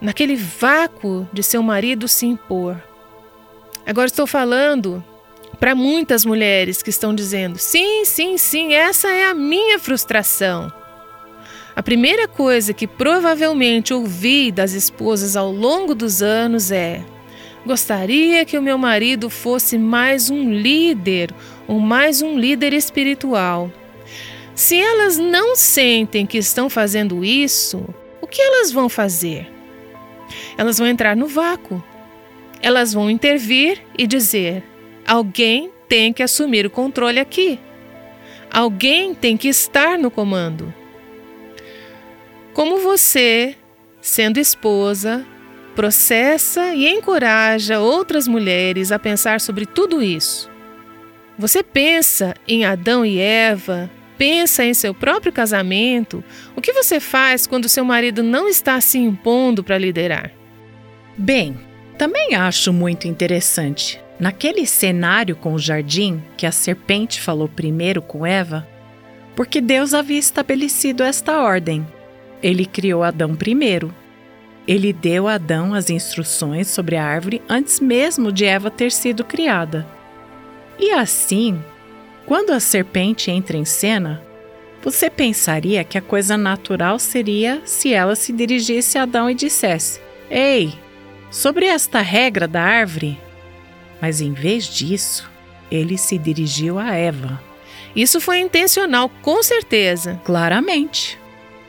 naquele 0.00 0.36
vácuo 0.36 1.28
de 1.32 1.42
seu 1.42 1.62
marido 1.62 2.06
se 2.06 2.26
impor. 2.26 2.80
Agora 3.84 4.06
estou 4.06 4.26
falando 4.26 5.02
para 5.58 5.74
muitas 5.74 6.24
mulheres 6.24 6.80
que 6.80 6.90
estão 6.90 7.12
dizendo: 7.14 7.58
sim, 7.58 8.04
sim, 8.04 8.38
sim, 8.38 8.74
essa 8.74 9.08
é 9.08 9.26
a 9.26 9.34
minha 9.34 9.78
frustração. 9.78 10.72
A 11.78 11.82
primeira 11.82 12.26
coisa 12.26 12.74
que 12.74 12.88
provavelmente 12.88 13.94
ouvi 13.94 14.50
das 14.50 14.72
esposas 14.72 15.36
ao 15.36 15.52
longo 15.52 15.94
dos 15.94 16.20
anos 16.20 16.72
é: 16.72 17.04
Gostaria 17.64 18.44
que 18.44 18.58
o 18.58 18.62
meu 18.62 18.76
marido 18.76 19.30
fosse 19.30 19.78
mais 19.78 20.28
um 20.28 20.50
líder 20.50 21.32
ou 21.68 21.78
mais 21.78 22.20
um 22.20 22.36
líder 22.36 22.72
espiritual. 22.72 23.70
Se 24.56 24.76
elas 24.76 25.18
não 25.18 25.54
sentem 25.54 26.26
que 26.26 26.36
estão 26.36 26.68
fazendo 26.68 27.24
isso, 27.24 27.88
o 28.20 28.26
que 28.26 28.42
elas 28.42 28.72
vão 28.72 28.88
fazer? 28.88 29.48
Elas 30.56 30.78
vão 30.78 30.86
entrar 30.88 31.14
no 31.14 31.28
vácuo. 31.28 31.80
Elas 32.60 32.92
vão 32.92 33.08
intervir 33.08 33.80
e 33.96 34.04
dizer: 34.04 34.64
alguém 35.06 35.70
tem 35.88 36.12
que 36.12 36.24
assumir 36.24 36.66
o 36.66 36.70
controle 36.70 37.20
aqui. 37.20 37.56
Alguém 38.50 39.14
tem 39.14 39.36
que 39.36 39.46
estar 39.46 39.96
no 39.96 40.10
comando. 40.10 40.74
Como 42.58 42.78
você, 42.78 43.54
sendo 44.00 44.40
esposa, 44.40 45.24
processa 45.76 46.74
e 46.74 46.88
encoraja 46.88 47.78
outras 47.78 48.26
mulheres 48.26 48.90
a 48.90 48.98
pensar 48.98 49.40
sobre 49.40 49.64
tudo 49.64 50.02
isso. 50.02 50.50
Você 51.38 51.62
pensa 51.62 52.34
em 52.48 52.64
Adão 52.64 53.06
e 53.06 53.20
Eva, 53.20 53.88
pensa 54.18 54.64
em 54.64 54.74
seu 54.74 54.92
próprio 54.92 55.32
casamento. 55.32 56.24
O 56.56 56.60
que 56.60 56.72
você 56.72 56.98
faz 56.98 57.46
quando 57.46 57.68
seu 57.68 57.84
marido 57.84 58.24
não 58.24 58.48
está 58.48 58.80
se 58.80 58.98
impondo 58.98 59.62
para 59.62 59.78
liderar? 59.78 60.32
Bem, 61.16 61.60
também 61.96 62.34
acho 62.34 62.72
muito 62.72 63.06
interessante. 63.06 64.00
Naquele 64.18 64.66
cenário 64.66 65.36
com 65.36 65.54
o 65.54 65.60
jardim, 65.60 66.20
que 66.36 66.44
a 66.44 66.50
serpente 66.50 67.20
falou 67.20 67.46
primeiro 67.48 68.02
com 68.02 68.26
Eva, 68.26 68.66
porque 69.36 69.60
Deus 69.60 69.94
havia 69.94 70.18
estabelecido 70.18 71.04
esta 71.04 71.40
ordem. 71.40 71.86
Ele 72.42 72.64
criou 72.64 73.02
Adão 73.02 73.34
primeiro 73.34 73.92
ele 74.68 74.92
deu 74.92 75.26
a 75.26 75.36
Adão 75.36 75.72
as 75.72 75.88
instruções 75.88 76.68
sobre 76.68 76.94
a 76.94 77.02
árvore 77.02 77.40
antes 77.48 77.80
mesmo 77.80 78.30
de 78.30 78.44
Eva 78.44 78.70
ter 78.70 78.92
sido 78.92 79.24
criada. 79.24 79.88
E 80.78 80.90
assim, 80.90 81.58
quando 82.26 82.50
a 82.50 82.60
serpente 82.60 83.30
entra 83.30 83.56
em 83.56 83.64
cena, 83.64 84.22
você 84.82 85.08
pensaria 85.08 85.82
que 85.82 85.96
a 85.96 86.02
coisa 86.02 86.36
natural 86.36 86.98
seria 86.98 87.62
se 87.64 87.94
ela 87.94 88.14
se 88.14 88.30
dirigisse 88.30 88.98
a 88.98 89.04
Adão 89.04 89.30
e 89.30 89.34
dissesse: 89.34 90.02
Ei, 90.30 90.74
sobre 91.30 91.64
esta 91.64 92.02
regra 92.02 92.46
da 92.46 92.62
árvore. 92.62 93.18
Mas 94.02 94.20
em 94.20 94.34
vez 94.34 94.66
disso, 94.66 95.30
ele 95.70 95.96
se 95.96 96.18
dirigiu 96.18 96.78
a 96.78 96.94
Eva. 96.94 97.42
Isso 97.96 98.20
foi 98.20 98.38
intencional, 98.38 99.10
com 99.22 99.42
certeza. 99.42 100.20
Claramente. 100.26 101.18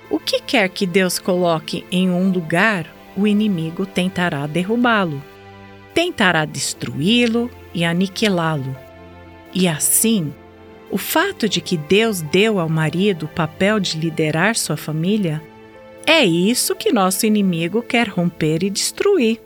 O 0.09 0.19
que 0.19 0.41
quer 0.41 0.69
que 0.69 0.85
Deus 0.85 1.19
coloque 1.19 1.85
em 1.91 2.09
um 2.09 2.31
lugar, 2.31 2.85
o 3.15 3.27
inimigo 3.27 3.85
tentará 3.85 4.47
derrubá-lo, 4.47 5.23
tentará 5.93 6.45
destruí-lo 6.45 7.49
e 7.73 7.83
aniquilá-lo. 7.85 8.75
E 9.53 9.67
assim, 9.67 10.33
o 10.89 10.97
fato 10.97 11.47
de 11.47 11.61
que 11.61 11.77
Deus 11.77 12.21
deu 12.21 12.59
ao 12.59 12.69
marido 12.69 13.25
o 13.25 13.29
papel 13.29 13.79
de 13.79 13.99
liderar 13.99 14.55
sua 14.55 14.75
família 14.75 15.41
é 16.05 16.25
isso 16.25 16.75
que 16.75 16.91
nosso 16.91 17.27
inimigo 17.27 17.83
quer 17.83 18.07
romper 18.07 18.63
e 18.63 18.69
destruir. 18.69 19.39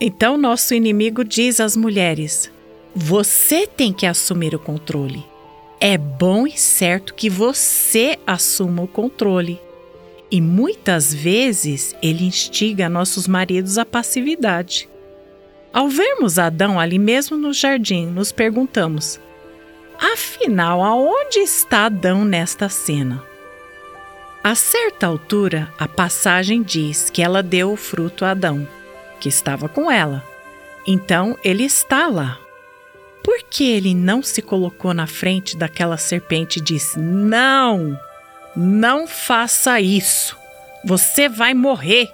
Então, 0.00 0.36
nosso 0.36 0.74
inimigo 0.74 1.24
diz 1.24 1.60
às 1.60 1.76
mulheres: 1.76 2.50
você 2.94 3.66
tem 3.66 3.92
que 3.92 4.06
assumir 4.06 4.54
o 4.54 4.58
controle. 4.58 5.24
É 5.80 5.96
bom 5.96 6.46
e 6.48 6.58
certo 6.58 7.14
que 7.14 7.30
você 7.30 8.18
assuma 8.26 8.82
o 8.82 8.88
controle. 8.88 9.60
E 10.30 10.40
muitas 10.40 11.14
vezes 11.14 11.96
ele 12.02 12.24
instiga 12.24 12.88
nossos 12.88 13.26
maridos 13.26 13.78
à 13.78 13.84
passividade. 13.84 14.88
Ao 15.72 15.88
vermos 15.88 16.38
Adão 16.38 16.78
ali 16.78 16.98
mesmo 16.98 17.36
no 17.36 17.52
jardim, 17.52 18.06
nos 18.06 18.30
perguntamos: 18.32 19.18
afinal, 19.98 20.82
aonde 20.82 21.38
está 21.38 21.86
Adão 21.86 22.24
nesta 22.24 22.68
cena? 22.68 23.22
A 24.42 24.54
certa 24.54 25.06
altura, 25.06 25.72
a 25.78 25.88
passagem 25.88 26.62
diz 26.62 27.10
que 27.10 27.22
ela 27.22 27.42
deu 27.42 27.72
o 27.72 27.76
fruto 27.76 28.24
a 28.24 28.30
Adão, 28.30 28.66
que 29.20 29.28
estava 29.28 29.68
com 29.68 29.90
ela. 29.90 30.24
Então 30.86 31.36
ele 31.42 31.64
está 31.64 32.06
lá. 32.06 32.38
Por 33.22 33.42
que 33.42 33.64
ele 33.70 33.94
não 33.94 34.22
se 34.22 34.40
colocou 34.40 34.94
na 34.94 35.06
frente 35.06 35.56
daquela 35.56 35.98
serpente 35.98 36.60
e 36.60 36.62
disse: 36.62 36.98
Não! 36.98 37.98
Não 38.60 39.06
faça 39.06 39.80
isso. 39.80 40.36
Você 40.84 41.28
vai 41.28 41.54
morrer. 41.54 42.12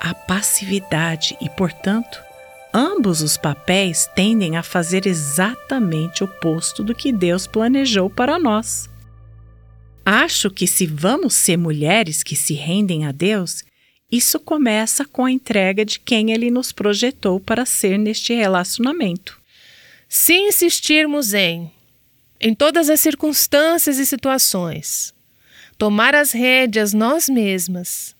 A 0.00 0.14
passividade 0.14 1.36
e, 1.38 1.50
portanto, 1.50 2.18
ambos 2.72 3.20
os 3.20 3.36
papéis 3.36 4.08
tendem 4.14 4.56
a 4.56 4.62
fazer 4.62 5.06
exatamente 5.06 6.24
o 6.24 6.26
oposto 6.26 6.82
do 6.82 6.94
que 6.94 7.12
Deus 7.12 7.46
planejou 7.46 8.08
para 8.08 8.38
nós. 8.38 8.88
Acho 10.02 10.50
que 10.50 10.66
se 10.66 10.86
vamos 10.86 11.34
ser 11.34 11.58
mulheres 11.58 12.22
que 12.22 12.34
se 12.36 12.54
rendem 12.54 13.04
a 13.04 13.12
Deus, 13.12 13.62
isso 14.10 14.40
começa 14.40 15.04
com 15.04 15.26
a 15.26 15.30
entrega 15.30 15.84
de 15.84 16.00
quem 16.00 16.32
Ele 16.32 16.50
nos 16.50 16.72
projetou 16.72 17.38
para 17.38 17.66
ser 17.66 17.98
neste 17.98 18.32
relacionamento. 18.32 19.38
Se 20.08 20.32
insistirmos 20.32 21.34
em, 21.34 21.70
em 22.40 22.54
todas 22.54 22.88
as 22.88 23.00
circunstâncias 23.00 23.98
e 23.98 24.06
situações, 24.06 25.12
tomar 25.78 26.14
as 26.14 26.32
rédeas 26.32 26.92
nós 26.92 27.28
mesmas, 27.28 28.14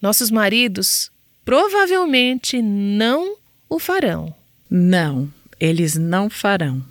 nossos 0.00 0.30
maridos 0.30 1.10
provavelmente 1.44 2.62
não 2.62 3.36
o 3.68 3.78
farão. 3.78 4.34
Não, 4.68 5.32
eles 5.58 5.96
não 5.96 6.30
farão. 6.30 6.84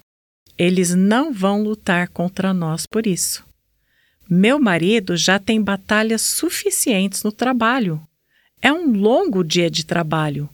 Eles 0.57 0.93
não 0.93 1.31
vão 1.31 1.63
lutar 1.63 2.09
contra 2.09 2.53
nós 2.53 2.85
por 2.85 3.07
isso. 3.07 3.45
Meu 4.29 4.59
marido 4.59 5.15
já 5.17 5.39
tem 5.39 5.61
batalhas 5.61 6.21
suficientes 6.21 7.23
no 7.23 7.31
trabalho. 7.31 8.01
É 8.61 8.71
um 8.71 8.91
longo 8.91 9.43
dia 9.43 9.69
de 9.69 9.85
trabalho. 9.85 10.49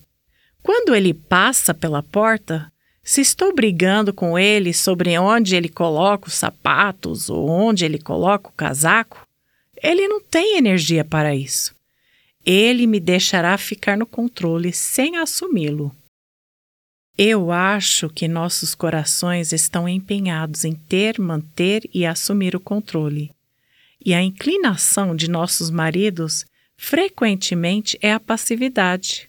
Quando 0.61 0.95
ele 0.95 1.13
passa 1.13 1.73
pela 1.73 2.01
porta, 2.01 2.71
se 3.03 3.21
estou 3.21 3.53
brigando 3.53 4.13
com 4.13 4.37
ele 4.37 4.73
sobre 4.73 5.17
onde 5.17 5.55
ele 5.55 5.69
coloca 5.69 6.27
os 6.27 6.35
sapatos 6.35 7.29
ou 7.29 7.49
onde 7.49 7.83
ele 7.83 7.99
coloca 7.99 8.49
o 8.49 8.53
casaco, 8.53 9.24
ele 9.85 10.07
não 10.07 10.19
tem 10.19 10.57
energia 10.57 11.05
para 11.05 11.35
isso. 11.35 11.75
Ele 12.43 12.87
me 12.87 12.99
deixará 12.99 13.55
ficar 13.57 13.95
no 13.95 14.05
controle 14.05 14.73
sem 14.73 15.17
assumi-lo. 15.17 15.95
Eu 17.15 17.51
acho 17.51 18.09
que 18.09 18.27
nossos 18.27 18.73
corações 18.73 19.53
estão 19.53 19.87
empenhados 19.87 20.65
em 20.65 20.73
ter, 20.73 21.19
manter 21.19 21.87
e 21.93 22.05
assumir 22.05 22.55
o 22.55 22.59
controle. 22.59 23.31
E 24.03 24.13
a 24.13 24.21
inclinação 24.21 25.15
de 25.15 25.29
nossos 25.29 25.69
maridos 25.69 26.45
frequentemente 26.75 27.97
é 28.01 28.11
a 28.11 28.19
passividade. 28.19 29.27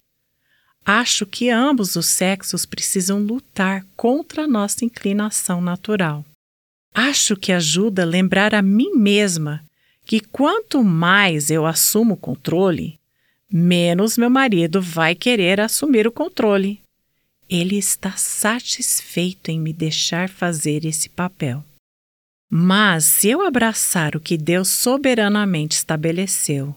Acho 0.84 1.26
que 1.26 1.50
ambos 1.50 1.96
os 1.96 2.06
sexos 2.06 2.64
precisam 2.64 3.18
lutar 3.20 3.84
contra 3.94 4.44
a 4.44 4.48
nossa 4.48 4.84
inclinação 4.84 5.60
natural. 5.60 6.24
Acho 6.94 7.36
que 7.36 7.52
ajuda 7.52 8.02
a 8.02 8.06
lembrar 8.06 8.54
a 8.54 8.62
mim 8.62 8.92
mesma 8.94 9.65
que 10.06 10.20
quanto 10.20 10.84
mais 10.84 11.50
eu 11.50 11.66
assumo 11.66 12.14
o 12.14 12.16
controle, 12.16 12.96
menos 13.52 14.16
meu 14.16 14.30
marido 14.30 14.80
vai 14.80 15.16
querer 15.16 15.60
assumir 15.60 16.06
o 16.06 16.12
controle. 16.12 16.80
Ele 17.50 17.76
está 17.76 18.12
satisfeito 18.12 19.50
em 19.50 19.58
me 19.58 19.72
deixar 19.72 20.28
fazer 20.28 20.84
esse 20.84 21.08
papel. 21.08 21.62
Mas 22.48 23.04
se 23.04 23.28
eu 23.28 23.42
abraçar 23.44 24.14
o 24.14 24.20
que 24.20 24.38
Deus 24.38 24.68
soberanamente 24.68 25.74
estabeleceu, 25.74 26.72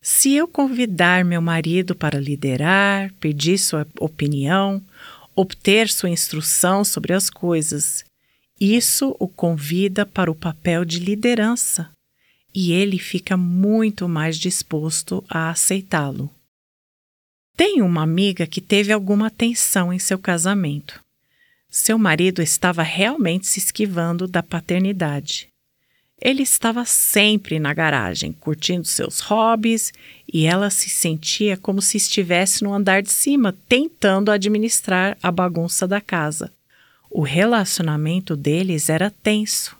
se 0.00 0.32
eu 0.32 0.48
convidar 0.48 1.22
meu 1.22 1.42
marido 1.42 1.94
para 1.94 2.18
liderar, 2.18 3.12
pedir 3.20 3.58
sua 3.58 3.86
opinião, 3.98 4.82
obter 5.36 5.90
sua 5.90 6.08
instrução 6.08 6.82
sobre 6.82 7.12
as 7.12 7.28
coisas, 7.28 8.06
isso 8.58 9.14
o 9.18 9.28
convida 9.28 10.06
para 10.06 10.30
o 10.30 10.34
papel 10.34 10.86
de 10.86 10.98
liderança 10.98 11.90
e 12.54 12.72
ele 12.72 12.98
fica 12.98 13.36
muito 13.36 14.08
mais 14.08 14.36
disposto 14.36 15.24
a 15.28 15.50
aceitá-lo. 15.50 16.30
Tenho 17.56 17.84
uma 17.84 18.02
amiga 18.02 18.46
que 18.46 18.60
teve 18.60 18.92
alguma 18.92 19.30
tensão 19.30 19.92
em 19.92 19.98
seu 19.98 20.18
casamento. 20.18 21.00
Seu 21.68 21.98
marido 21.98 22.42
estava 22.42 22.82
realmente 22.82 23.46
se 23.46 23.58
esquivando 23.58 24.26
da 24.26 24.42
paternidade. 24.42 25.48
Ele 26.20 26.42
estava 26.42 26.84
sempre 26.84 27.58
na 27.58 27.72
garagem, 27.72 28.32
curtindo 28.32 28.86
seus 28.86 29.20
hobbies, 29.20 29.92
e 30.30 30.44
ela 30.44 30.68
se 30.68 30.90
sentia 30.90 31.56
como 31.56 31.80
se 31.80 31.96
estivesse 31.96 32.62
no 32.62 32.74
andar 32.74 33.02
de 33.02 33.10
cima, 33.10 33.56
tentando 33.68 34.30
administrar 34.30 35.16
a 35.22 35.32
bagunça 35.32 35.88
da 35.88 36.00
casa. 36.00 36.52
O 37.10 37.22
relacionamento 37.22 38.36
deles 38.36 38.90
era 38.90 39.10
tenso. 39.10 39.76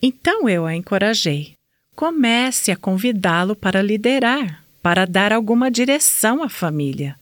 Então 0.00 0.48
eu 0.48 0.64
a 0.66 0.74
encorajei. 0.74 1.55
Comece 1.96 2.70
a 2.70 2.76
convidá-lo 2.76 3.56
para 3.56 3.80
liderar, 3.80 4.62
para 4.82 5.06
dar 5.06 5.32
alguma 5.32 5.70
direção 5.70 6.42
à 6.42 6.48
família. 6.50 7.16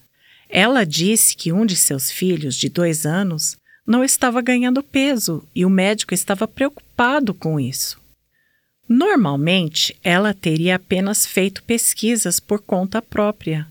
Ela 0.48 0.84
disse 0.84 1.36
que 1.36 1.52
um 1.52 1.64
de 1.64 1.76
seus 1.76 2.10
filhos, 2.10 2.56
de 2.56 2.68
dois 2.68 3.06
anos, 3.06 3.56
não 3.86 4.02
estava 4.02 4.42
ganhando 4.42 4.82
peso 4.82 5.46
e 5.54 5.64
o 5.64 5.70
médico 5.70 6.12
estava 6.12 6.48
preocupado 6.48 7.32
com 7.32 7.60
isso. 7.60 8.00
Normalmente, 8.88 9.96
ela 10.02 10.34
teria 10.34 10.74
apenas 10.74 11.24
feito 11.24 11.62
pesquisas 11.62 12.40
por 12.40 12.60
conta 12.60 13.00
própria 13.00 13.68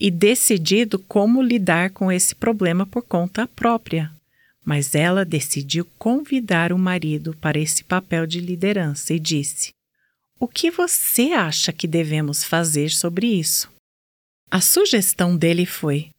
e 0.00 0.10
decidido 0.10 0.98
como 1.00 1.42
lidar 1.42 1.90
com 1.90 2.10
esse 2.10 2.34
problema 2.34 2.86
por 2.86 3.02
conta 3.02 3.46
própria. 3.46 4.10
Mas 4.64 4.94
ela 4.94 5.22
decidiu 5.22 5.86
convidar 5.98 6.72
o 6.72 6.78
marido 6.78 7.36
para 7.42 7.58
esse 7.58 7.84
papel 7.84 8.26
de 8.26 8.40
liderança 8.40 9.12
e 9.12 9.20
disse: 9.20 9.75
o 10.38 10.46
que 10.46 10.70
você 10.70 11.32
acha 11.32 11.72
que 11.72 11.86
devemos 11.86 12.44
fazer 12.44 12.90
sobre 12.90 13.26
isso? 13.26 13.70
A 14.50 14.60
sugestão 14.60 15.36
dele 15.36 15.64
foi: 15.64 16.10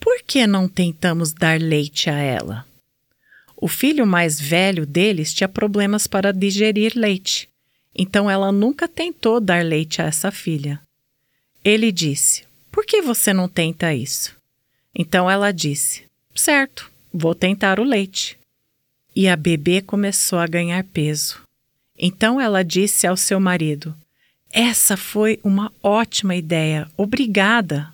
por 0.00 0.22
que 0.22 0.46
não 0.46 0.68
tentamos 0.68 1.32
dar 1.32 1.60
leite 1.60 2.08
a 2.08 2.16
ela? 2.16 2.66
O 3.56 3.68
filho 3.68 4.06
mais 4.06 4.40
velho 4.40 4.86
deles 4.86 5.32
tinha 5.32 5.48
problemas 5.48 6.06
para 6.06 6.32
digerir 6.32 6.92
leite, 6.94 7.48
então 7.94 8.30
ela 8.30 8.52
nunca 8.52 8.86
tentou 8.86 9.40
dar 9.40 9.64
leite 9.64 10.00
a 10.00 10.04
essa 10.04 10.30
filha. 10.30 10.80
Ele 11.64 11.90
disse: 11.90 12.44
Por 12.70 12.86
que 12.86 13.02
você 13.02 13.32
não 13.32 13.48
tenta 13.48 13.92
isso? 13.92 14.36
Então 14.94 15.28
ela 15.28 15.50
disse: 15.50 16.04
Certo, 16.34 16.90
vou 17.12 17.34
tentar 17.34 17.80
o 17.80 17.84
leite. 17.84 18.38
E 19.14 19.26
a 19.26 19.34
bebê 19.34 19.80
começou 19.80 20.38
a 20.38 20.46
ganhar 20.46 20.84
peso. 20.84 21.45
Então 21.98 22.40
ela 22.40 22.62
disse 22.62 23.06
ao 23.06 23.16
seu 23.16 23.40
marido: 23.40 23.94
Essa 24.52 24.96
foi 24.96 25.40
uma 25.42 25.72
ótima 25.82 26.34
ideia, 26.34 26.88
obrigada. 26.96 27.92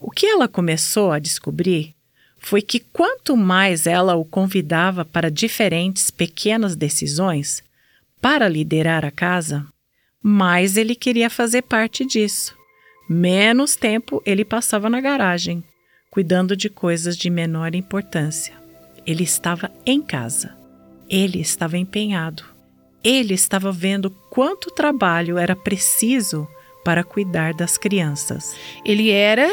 O 0.00 0.10
que 0.10 0.26
ela 0.26 0.48
começou 0.48 1.12
a 1.12 1.18
descobrir 1.18 1.94
foi 2.38 2.60
que 2.60 2.78
quanto 2.78 3.36
mais 3.36 3.86
ela 3.86 4.14
o 4.14 4.24
convidava 4.24 5.04
para 5.04 5.30
diferentes 5.30 6.10
pequenas 6.10 6.76
decisões 6.76 7.62
para 8.20 8.48
liderar 8.48 9.04
a 9.04 9.10
casa, 9.10 9.66
mais 10.22 10.76
ele 10.76 10.94
queria 10.94 11.30
fazer 11.30 11.62
parte 11.62 12.04
disso. 12.04 12.54
Menos 13.08 13.76
tempo 13.76 14.22
ele 14.24 14.44
passava 14.44 14.88
na 14.88 15.00
garagem, 15.00 15.62
cuidando 16.10 16.56
de 16.56 16.70
coisas 16.70 17.16
de 17.16 17.28
menor 17.28 17.74
importância. 17.74 18.54
Ele 19.06 19.24
estava 19.24 19.70
em 19.84 20.00
casa. 20.00 20.54
Ele 21.08 21.40
estava 21.40 21.76
empenhado 21.76 22.53
ele 23.04 23.34
estava 23.34 23.70
vendo 23.70 24.10
quanto 24.30 24.70
trabalho 24.70 25.36
era 25.36 25.54
preciso 25.54 26.48
para 26.82 27.04
cuidar 27.04 27.52
das 27.52 27.76
crianças. 27.76 28.56
Ele 28.84 29.10
era 29.10 29.48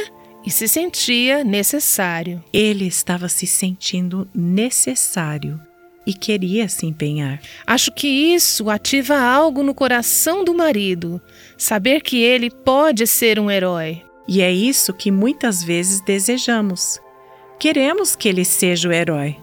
e 0.46 0.50
se 0.50 0.68
sentia 0.68 1.44
necessário. 1.44 2.44
Ele 2.54 2.88
estava 2.88 3.28
se 3.28 3.46
sentindo 3.46 4.28
necessário 4.34 5.60
e 6.06 6.14
queria 6.14 6.68
se 6.68 6.86
empenhar. 6.86 7.40
Acho 7.68 7.92
que 7.92 8.08
isso 8.08 8.70
ativa 8.70 9.20
algo 9.20 9.62
no 9.62 9.74
coração 9.74 10.44
do 10.44 10.54
marido, 10.54 11.22
saber 11.58 12.02
que 12.02 12.22
ele 12.22 12.50
pode 12.50 13.06
ser 13.06 13.40
um 13.40 13.52
herói. 13.52 14.02
E 14.28 14.42
é 14.42 14.52
isso 14.52 14.94
que 14.94 15.12
muitas 15.12 15.64
vezes 15.64 16.02
desejamos. 16.02 17.00
Queremos 17.60 18.16
que 18.16 18.28
ele 18.28 18.44
seja 18.44 18.90
o 18.90 18.92
herói, 18.92 19.38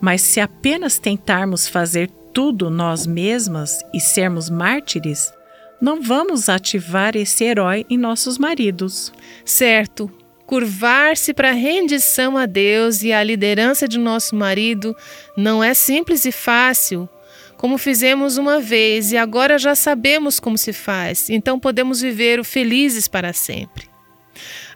mas 0.00 0.20
se 0.22 0.40
apenas 0.40 0.98
tentarmos 0.98 1.66
fazer 1.66 2.08
tudo 2.36 2.68
nós 2.68 3.06
mesmas 3.06 3.80
e 3.94 3.98
sermos 3.98 4.50
mártires, 4.50 5.32
não 5.80 6.02
vamos 6.02 6.50
ativar 6.50 7.16
esse 7.16 7.42
herói 7.42 7.86
em 7.88 7.96
nossos 7.96 8.36
maridos. 8.36 9.10
Certo. 9.42 10.12
Curvar-se 10.44 11.32
para 11.32 11.48
a 11.48 11.54
rendição 11.54 12.36
a 12.36 12.44
Deus 12.44 13.02
e 13.02 13.10
à 13.10 13.22
liderança 13.22 13.88
de 13.88 13.98
nosso 13.98 14.36
marido 14.36 14.94
não 15.34 15.64
é 15.64 15.72
simples 15.72 16.26
e 16.26 16.30
fácil, 16.30 17.08
como 17.56 17.78
fizemos 17.78 18.36
uma 18.36 18.60
vez 18.60 19.12
e 19.12 19.16
agora 19.16 19.58
já 19.58 19.74
sabemos 19.74 20.38
como 20.38 20.58
se 20.58 20.74
faz, 20.74 21.30
então 21.30 21.58
podemos 21.58 22.02
viver 22.02 22.38
o 22.38 22.44
felizes 22.44 23.08
para 23.08 23.32
sempre. 23.32 23.88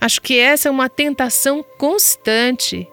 Acho 0.00 0.22
que 0.22 0.38
essa 0.38 0.68
é 0.68 0.72
uma 0.72 0.88
tentação 0.88 1.62
constante 1.76 2.88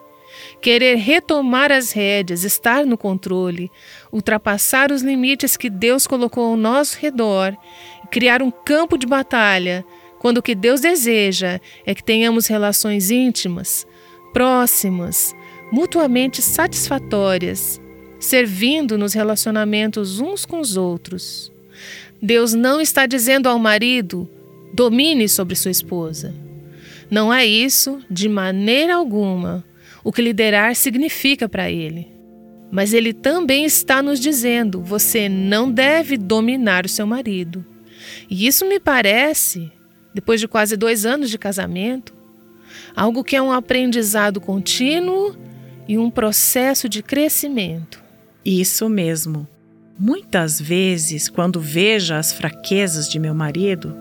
querer 0.60 0.96
retomar 0.96 1.70
as 1.70 1.92
rédeas, 1.92 2.44
estar 2.44 2.84
no 2.84 2.98
controle, 2.98 3.70
ultrapassar 4.12 4.90
os 4.90 5.02
limites 5.02 5.56
que 5.56 5.70
Deus 5.70 6.06
colocou 6.06 6.44
ao 6.44 6.56
nosso 6.56 6.98
redor 6.98 7.56
criar 8.10 8.42
um 8.42 8.50
campo 8.50 8.96
de 8.96 9.06
batalha, 9.06 9.84
quando 10.18 10.38
o 10.38 10.42
que 10.42 10.54
Deus 10.54 10.80
deseja 10.80 11.60
é 11.86 11.94
que 11.94 12.02
tenhamos 12.02 12.46
relações 12.46 13.10
íntimas, 13.10 13.86
próximas, 14.32 15.34
mutuamente 15.70 16.42
satisfatórias, 16.42 17.80
servindo 18.18 18.98
nos 18.98 19.12
relacionamentos 19.12 20.18
uns 20.20 20.44
com 20.44 20.60
os 20.60 20.76
outros. 20.76 21.52
Deus 22.20 22.52
não 22.52 22.80
está 22.80 23.06
dizendo 23.06 23.48
ao 23.48 23.58
marido: 23.58 24.28
domine 24.72 25.28
sobre 25.28 25.54
sua 25.54 25.70
esposa. 25.70 26.34
Não 27.10 27.32
é 27.32 27.46
isso, 27.46 28.02
de 28.10 28.28
maneira 28.28 28.96
alguma, 28.96 29.64
o 30.02 30.12
que 30.12 30.20
liderar 30.20 30.74
significa 30.74 31.48
para 31.48 31.70
ele. 31.70 32.17
Mas 32.70 32.92
ele 32.92 33.12
também 33.12 33.64
está 33.64 34.02
nos 34.02 34.20
dizendo: 34.20 34.80
você 34.80 35.28
não 35.28 35.70
deve 35.70 36.16
dominar 36.16 36.84
o 36.84 36.88
seu 36.88 37.06
marido. 37.06 37.64
E 38.30 38.46
isso 38.46 38.66
me 38.66 38.78
parece, 38.78 39.72
depois 40.14 40.40
de 40.40 40.48
quase 40.48 40.76
dois 40.76 41.06
anos 41.06 41.30
de 41.30 41.38
casamento, 41.38 42.14
algo 42.94 43.24
que 43.24 43.36
é 43.36 43.42
um 43.42 43.52
aprendizado 43.52 44.40
contínuo 44.40 45.36
e 45.86 45.96
um 45.96 46.10
processo 46.10 46.88
de 46.88 47.02
crescimento. 47.02 48.02
Isso 48.44 48.88
mesmo. 48.88 49.48
Muitas 49.98 50.60
vezes, 50.60 51.28
quando 51.28 51.60
vejo 51.60 52.14
as 52.14 52.32
fraquezas 52.32 53.08
de 53.08 53.18
meu 53.18 53.34
marido, 53.34 53.96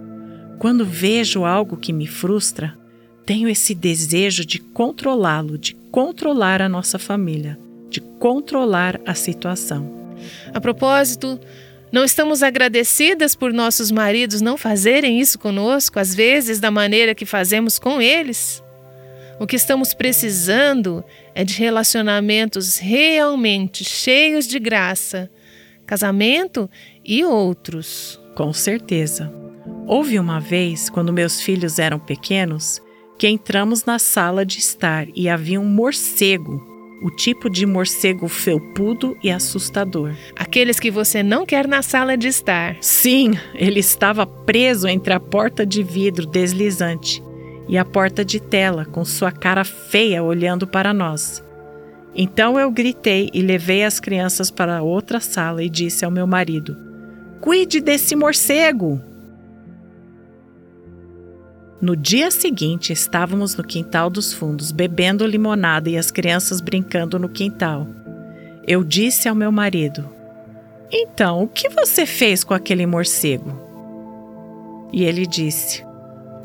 quando 0.59 0.85
vejo 0.85 1.43
algo 1.43 1.77
que 1.77 1.91
me 1.91 2.05
frustra, 2.05 2.77
tenho 3.25 3.49
esse 3.49 3.73
desejo 3.73 4.45
de 4.45 4.59
controlá-lo, 4.59 5.57
de 5.57 5.73
controlar 5.91 6.61
a 6.61 6.69
nossa 6.69 6.99
família, 6.99 7.59
de 7.89 8.01
controlar 8.01 8.99
a 9.05 9.13
situação. 9.13 9.89
A 10.53 10.59
propósito, 10.59 11.39
não 11.91 12.03
estamos 12.03 12.43
agradecidas 12.43 13.35
por 13.35 13.53
nossos 13.53 13.91
maridos 13.91 14.41
não 14.41 14.57
fazerem 14.57 15.19
isso 15.19 15.39
conosco, 15.39 15.99
às 15.99 16.13
vezes 16.13 16.59
da 16.59 16.69
maneira 16.69 17.15
que 17.15 17.25
fazemos 17.25 17.79
com 17.79 18.01
eles? 18.01 18.63
O 19.39 19.45
que 19.45 19.55
estamos 19.55 19.93
precisando 19.93 21.03
é 21.35 21.43
de 21.43 21.53
relacionamentos 21.59 22.77
realmente 22.77 23.85
cheios 23.85 24.47
de 24.47 24.59
graça, 24.59 25.29
casamento 25.85 26.69
e 27.05 27.23
outros. 27.23 28.19
Com 28.35 28.51
certeza. 28.51 29.31
Houve 29.85 30.19
uma 30.19 30.39
vez, 30.39 30.89
quando 30.89 31.13
meus 31.13 31.39
filhos 31.39 31.79
eram 31.79 31.99
pequenos, 31.99 32.81
que 33.17 33.27
entramos 33.27 33.85
na 33.85 33.97
sala 33.97 34.45
de 34.45 34.59
estar 34.59 35.07
e 35.15 35.29
havia 35.29 35.61
um 35.61 35.65
morcego, 35.65 36.76
o 37.01 37.09
tipo 37.09 37.49
de 37.49 37.65
morcego 37.65 38.27
felpudo 38.27 39.17
e 39.23 39.29
assustador. 39.29 40.13
Aqueles 40.35 40.79
que 40.79 40.89
você 40.89 41.21
não 41.21 41.45
quer 41.45 41.67
na 41.67 41.81
sala 41.81 42.17
de 42.17 42.27
estar. 42.27 42.77
Sim, 42.81 43.33
ele 43.53 43.79
estava 43.79 44.25
preso 44.25 44.87
entre 44.87 45.13
a 45.13 45.19
porta 45.19 45.65
de 45.65 45.83
vidro 45.83 46.25
deslizante 46.25 47.23
e 47.67 47.77
a 47.77 47.85
porta 47.85 48.23
de 48.23 48.39
tela, 48.39 48.85
com 48.85 49.03
sua 49.03 49.31
cara 49.31 49.63
feia 49.63 50.23
olhando 50.23 50.65
para 50.65 50.93
nós. 50.93 51.43
Então 52.15 52.59
eu 52.59 52.71
gritei 52.71 53.29
e 53.33 53.41
levei 53.41 53.83
as 53.83 53.99
crianças 53.99 54.49
para 54.49 54.81
outra 54.81 55.19
sala 55.19 55.63
e 55.63 55.69
disse 55.69 56.03
ao 56.03 56.11
meu 56.11 56.25
marido: 56.25 56.75
Cuide 57.41 57.79
desse 57.79 58.15
morcego! 58.15 58.99
No 61.81 61.95
dia 61.95 62.31
seguinte, 62.31 62.91
estávamos 62.91 63.55
no 63.55 63.63
quintal 63.63 64.09
dos 64.09 64.33
fundos, 64.33 64.71
bebendo 64.71 65.25
limonada 65.25 65.89
e 65.89 65.97
as 65.97 66.09
crianças 66.09 66.59
brincando 66.59 67.19
no 67.19 67.29
quintal. 67.29 67.87
Eu 68.65 68.83
disse 68.83 69.29
ao 69.29 69.35
meu 69.35 69.51
marido: 69.51 70.09
Então, 70.91 71.43
o 71.43 71.47
que 71.47 71.69
você 71.69 72.05
fez 72.05 72.43
com 72.43 72.53
aquele 72.53 72.85
morcego? 72.85 73.67
E 74.91 75.03
ele 75.03 75.27
disse: 75.27 75.85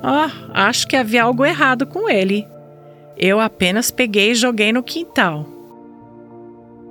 ah, 0.03 0.33
acho 0.53 0.89
que 0.89 0.97
havia 0.97 1.23
algo 1.23 1.45
errado 1.45 1.87
com 1.87 2.11
ele. 2.11 2.45
Eu 3.17 3.39
apenas 3.39 3.93
peguei 3.93 4.33
e 4.33 4.35
joguei 4.35 4.73
no 4.73 4.83
quintal. 4.83 5.47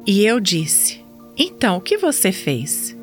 E 0.07 0.25
eu 0.25 0.39
disse: 0.39 1.03
Então, 1.37 1.75
o 1.75 1.81
que 1.81 1.97
você 1.97 2.31
fez? 2.31 2.97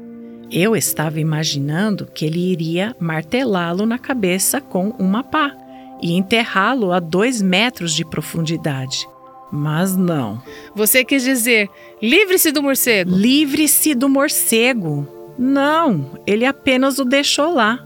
Eu 0.50 0.74
estava 0.74 1.20
imaginando 1.20 2.06
que 2.06 2.24
ele 2.24 2.38
iria 2.38 2.96
martelá-lo 2.98 3.84
na 3.84 3.98
cabeça 3.98 4.60
com 4.60 4.90
uma 4.98 5.22
pá 5.22 5.54
e 6.00 6.16
enterrá-lo 6.16 6.92
a 6.92 7.00
dois 7.00 7.42
metros 7.42 7.92
de 7.92 8.04
profundidade. 8.04 9.06
Mas 9.52 9.96
não. 9.96 10.42
Você 10.74 11.04
quis 11.04 11.22
dizer: 11.22 11.68
livre-se 12.00 12.50
do 12.50 12.62
morcego? 12.62 13.14
Livre-se 13.14 13.94
do 13.94 14.08
morcego. 14.08 15.06
Não, 15.38 16.18
ele 16.26 16.44
apenas 16.44 16.98
o 16.98 17.04
deixou 17.04 17.52
lá. 17.52 17.84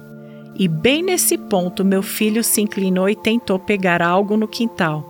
E 0.57 0.69
bem 0.69 1.03
nesse 1.03 1.37
ponto, 1.37 1.85
meu 1.85 2.03
filho 2.03 2.45
se 2.45 2.61
inclinou 2.61 3.09
e 3.09 3.17
tentou 3.17 3.59
pegar 3.59 4.03
algo 4.03 4.37
no 4.37 4.47
quintal. 4.47 5.09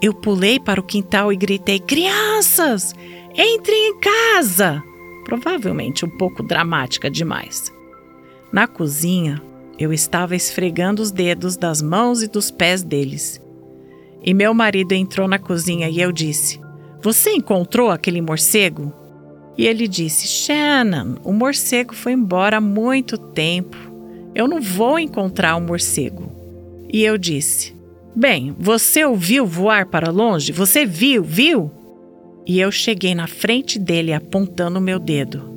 Eu 0.00 0.12
pulei 0.12 0.60
para 0.60 0.80
o 0.80 0.84
quintal 0.84 1.32
e 1.32 1.36
gritei: 1.36 1.80
Crianças, 1.80 2.94
entrem 3.36 3.90
em 3.90 4.00
casa! 4.00 4.82
Provavelmente 5.24 6.04
um 6.04 6.10
pouco 6.10 6.42
dramática 6.42 7.10
demais. 7.10 7.72
Na 8.52 8.66
cozinha, 8.66 9.42
eu 9.78 9.92
estava 9.92 10.36
esfregando 10.36 11.02
os 11.02 11.10
dedos 11.10 11.56
das 11.56 11.82
mãos 11.82 12.22
e 12.22 12.28
dos 12.28 12.50
pés 12.50 12.82
deles. 12.82 13.40
E 14.22 14.32
meu 14.32 14.54
marido 14.54 14.92
entrou 14.92 15.26
na 15.26 15.38
cozinha 15.38 15.88
e 15.88 16.00
eu 16.00 16.12
disse: 16.12 16.60
Você 17.02 17.30
encontrou 17.30 17.90
aquele 17.90 18.20
morcego? 18.20 18.92
E 19.56 19.66
ele 19.66 19.86
disse: 19.86 20.26
Shannon, 20.26 21.16
o 21.24 21.32
morcego 21.32 21.94
foi 21.94 22.12
embora 22.12 22.58
há 22.58 22.60
muito 22.60 23.18
tempo. 23.18 23.76
Eu 24.34 24.48
não 24.48 24.60
vou 24.60 24.98
encontrar 24.98 25.56
um 25.56 25.60
morcego. 25.60 26.32
E 26.92 27.02
eu 27.02 27.18
disse: 27.18 27.74
Bem, 28.14 28.54
você 28.58 29.04
o 29.04 29.14
viu 29.14 29.46
voar 29.46 29.86
para 29.86 30.10
longe? 30.10 30.52
Você 30.52 30.86
viu, 30.86 31.22
viu? 31.22 31.70
E 32.46 32.60
eu 32.60 32.70
cheguei 32.70 33.14
na 33.14 33.26
frente 33.26 33.78
dele 33.78 34.12
apontando 34.12 34.80
meu 34.80 34.98
dedo. 34.98 35.52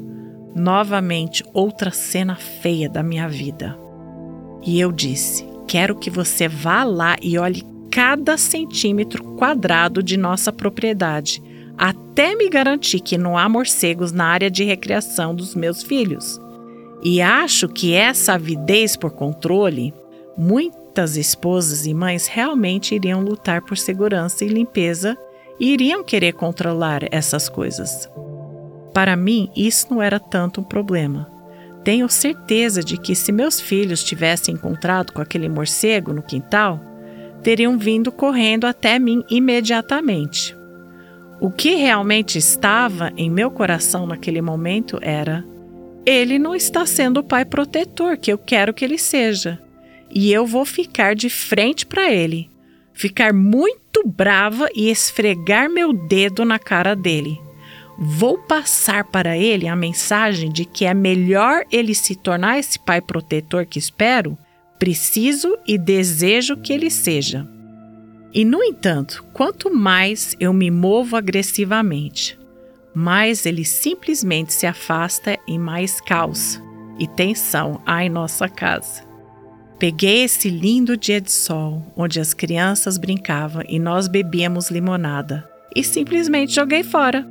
Novamente, 0.56 1.44
outra 1.54 1.92
cena 1.92 2.36
feia 2.36 2.90
da 2.90 3.04
minha 3.04 3.28
vida. 3.28 3.78
E 4.66 4.80
eu 4.80 4.92
disse: 4.92 5.46
Quero 5.68 5.96
que 5.96 6.10
você 6.10 6.48
vá 6.48 6.84
lá 6.84 7.18
e 7.22 7.38
olhe 7.38 7.64
cada 7.92 8.38
centímetro 8.38 9.24
quadrado 9.36 10.02
de 10.02 10.18
nossa 10.18 10.52
propriedade, 10.52 11.42
até 11.78 12.36
me 12.36 12.50
garantir 12.50 13.02
que 13.02 13.18
não 13.18 13.38
há 13.38 13.48
morcegos 13.50 14.12
na 14.12 14.26
área 14.26 14.50
de 14.50 14.64
recreação 14.64 15.36
dos 15.36 15.56
meus 15.56 15.84
filhos. 15.84 16.40
E 17.04 17.22
acho 17.22 17.68
que 17.68 17.94
essa 17.94 18.34
avidez 18.34 18.96
por 18.96 19.12
controle, 19.12 19.94
muitas 20.38 21.18
esposas 21.18 21.86
e 21.86 21.94
mães 21.94 22.28
realmente 22.28 22.96
iriam 22.96 23.22
lutar 23.22 23.62
por 23.62 23.78
segurança 23.78 24.44
e 24.44 24.48
limpeza 24.48 25.18
iriam 25.60 26.04
querer 26.04 26.34
controlar 26.34 27.08
essas 27.12 27.50
coisas. 27.50 28.10
Para 28.94 29.16
mim, 29.16 29.50
isso 29.56 29.88
não 29.90 30.02
era 30.02 30.20
tanto 30.20 30.62
um 30.62 30.64
problema. 30.64 31.32
Tenho 31.84 32.10
certeza 32.10 32.84
de 32.84 32.98
que 32.98 33.16
se 33.16 33.32
meus 33.32 33.62
filhos 33.62 34.04
tivessem 34.04 34.56
encontrado 34.56 35.14
com 35.14 35.22
aquele 35.22 35.48
morcego 35.48 36.14
no 36.14 36.22
quintal, 36.22 36.82
teriam 37.42 37.78
vindo 37.78 38.12
correndo 38.12 38.66
até 38.66 39.00
mim 39.00 39.24
imediatamente. 39.30 40.56
O 41.40 41.52
que 41.52 41.76
realmente 41.76 42.38
estava 42.38 43.12
em 43.16 43.30
meu 43.30 43.52
coração 43.52 44.08
naquele 44.08 44.42
momento 44.42 44.98
era 45.02 45.46
ele 46.06 46.40
não 46.40 46.56
está 46.56 46.86
sendo 46.86 47.20
o 47.20 47.24
pai 47.24 47.44
protetor 47.44 48.18
que 48.18 48.32
eu 48.32 48.38
quero 48.38 48.74
que 48.74 48.84
ele 48.84 48.98
seja. 48.98 49.60
E 50.10 50.32
eu 50.32 50.46
vou 50.46 50.64
ficar 50.64 51.14
de 51.14 51.30
frente 51.30 51.86
para 51.86 52.10
ele, 52.12 52.50
ficar 52.98 53.32
muito 53.32 54.02
brava 54.08 54.68
e 54.76 54.90
esfregar 54.90 55.70
meu 55.70 55.94
dedo 55.94 56.44
na 56.44 56.58
cara 56.58 56.96
dele. 56.96 57.40
Vou 57.96 58.40
passar 58.40 59.04
para 59.04 59.38
ele 59.38 59.68
a 59.68 59.76
mensagem 59.76 60.52
de 60.52 60.66
que 60.66 60.84
é 60.84 60.94
melhor 60.94 61.64
ele 61.72 61.94
se 61.94 62.16
tornar 62.16 62.58
esse 62.58 62.80
pai 62.80 63.00
protetor 63.00 63.68
que 63.68 63.78
espero, 63.78 64.36
preciso 64.80 65.58
e 65.68 65.78
desejo 65.78 66.58
que 66.58 66.74
ele 66.74 66.90
seja. 66.90 67.48
E, 68.34 68.44
no 68.44 68.64
entanto, 68.64 69.24
quanto 69.32 69.74
mais 69.74 70.36
eu 70.40 70.52
me 70.52 70.70
movo 70.70 71.16
agressivamente, 71.16 72.38
mais 72.96 73.46
ele 73.46 73.64
simplesmente 73.64 74.54
se 74.54 74.66
afasta 74.66 75.38
e 75.48 75.58
mais 75.58 76.02
caos 76.02 76.62
e 77.00 77.08
tensão 77.08 77.80
há 77.86 78.04
em 78.04 78.10
nossa 78.10 78.50
casa. 78.50 79.07
Peguei 79.80 80.24
esse 80.24 80.50
lindo 80.50 80.98
dia 80.98 81.22
de 81.22 81.32
sol, 81.32 81.86
onde 81.96 82.20
as 82.20 82.34
crianças 82.34 82.98
brincavam 82.98 83.64
e 83.68 83.78
nós 83.80 84.08
bebíamos 84.08 84.72
limonada, 84.72 85.50
e 85.76 85.84
simplesmente 85.84 86.54
joguei 86.54 86.84
fora. 86.84 87.28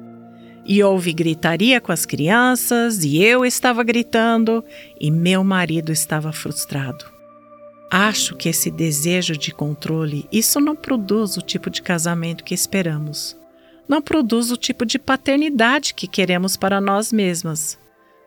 E 0.64 0.82
houve 0.82 1.12
gritaria 1.12 1.80
com 1.80 1.92
as 1.92 2.06
crianças, 2.06 3.04
e 3.04 3.22
eu 3.22 3.44
estava 3.44 3.82
gritando, 3.82 4.64
e 5.00 5.10
meu 5.10 5.42
marido 5.42 5.92
estava 5.92 6.32
frustrado. 6.32 7.04
Acho 7.90 8.34
que 8.36 8.48
esse 8.48 8.70
desejo 8.70 9.36
de 9.36 9.52
controle, 9.52 10.26
isso 10.30 10.60
não 10.60 10.74
produz 10.74 11.36
o 11.36 11.42
tipo 11.42 11.70
de 11.70 11.82
casamento 11.82 12.44
que 12.44 12.54
esperamos 12.54 13.36
não 13.88 14.02
produz 14.02 14.50
o 14.50 14.56
tipo 14.56 14.84
de 14.84 14.98
paternidade 14.98 15.94
que 15.94 16.06
queremos 16.06 16.56
para 16.56 16.80
nós 16.80 17.12
mesmas, 17.12 17.78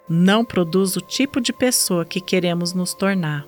não 0.10 0.44
produz 0.44 0.96
o 0.96 1.02
tipo 1.02 1.42
de 1.42 1.54
pessoa 1.54 2.06
que 2.06 2.22
queremos 2.22 2.74
nos 2.74 2.94
tornar. 2.94 3.46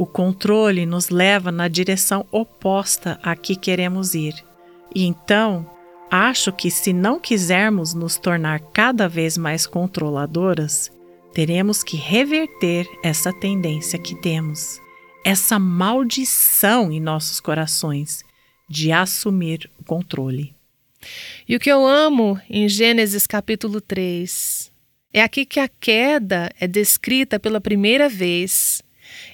O 0.00 0.06
controle 0.06 0.86
nos 0.86 1.10
leva 1.10 1.52
na 1.52 1.68
direção 1.68 2.24
oposta 2.32 3.20
a 3.22 3.36
que 3.36 3.54
queremos 3.54 4.14
ir. 4.14 4.32
E 4.94 5.04
então, 5.04 5.70
acho 6.10 6.50
que 6.54 6.70
se 6.70 6.90
não 6.90 7.20
quisermos 7.20 7.92
nos 7.92 8.16
tornar 8.16 8.60
cada 8.72 9.06
vez 9.06 9.36
mais 9.36 9.66
controladoras, 9.66 10.90
teremos 11.34 11.82
que 11.82 11.98
reverter 11.98 12.88
essa 13.04 13.30
tendência 13.30 13.98
que 13.98 14.18
temos, 14.22 14.80
essa 15.22 15.58
maldição 15.58 16.90
em 16.90 16.98
nossos 16.98 17.38
corações 17.38 18.24
de 18.70 18.90
assumir 18.90 19.70
o 19.78 19.84
controle. 19.84 20.54
E 21.46 21.54
o 21.54 21.60
que 21.60 21.70
eu 21.70 21.86
amo 21.86 22.40
em 22.48 22.66
Gênesis 22.70 23.26
capítulo 23.26 23.82
3 23.82 24.72
é 25.12 25.20
aqui 25.20 25.44
que 25.44 25.60
a 25.60 25.68
queda 25.68 26.50
é 26.58 26.66
descrita 26.66 27.38
pela 27.38 27.60
primeira 27.60 28.08
vez. 28.08 28.82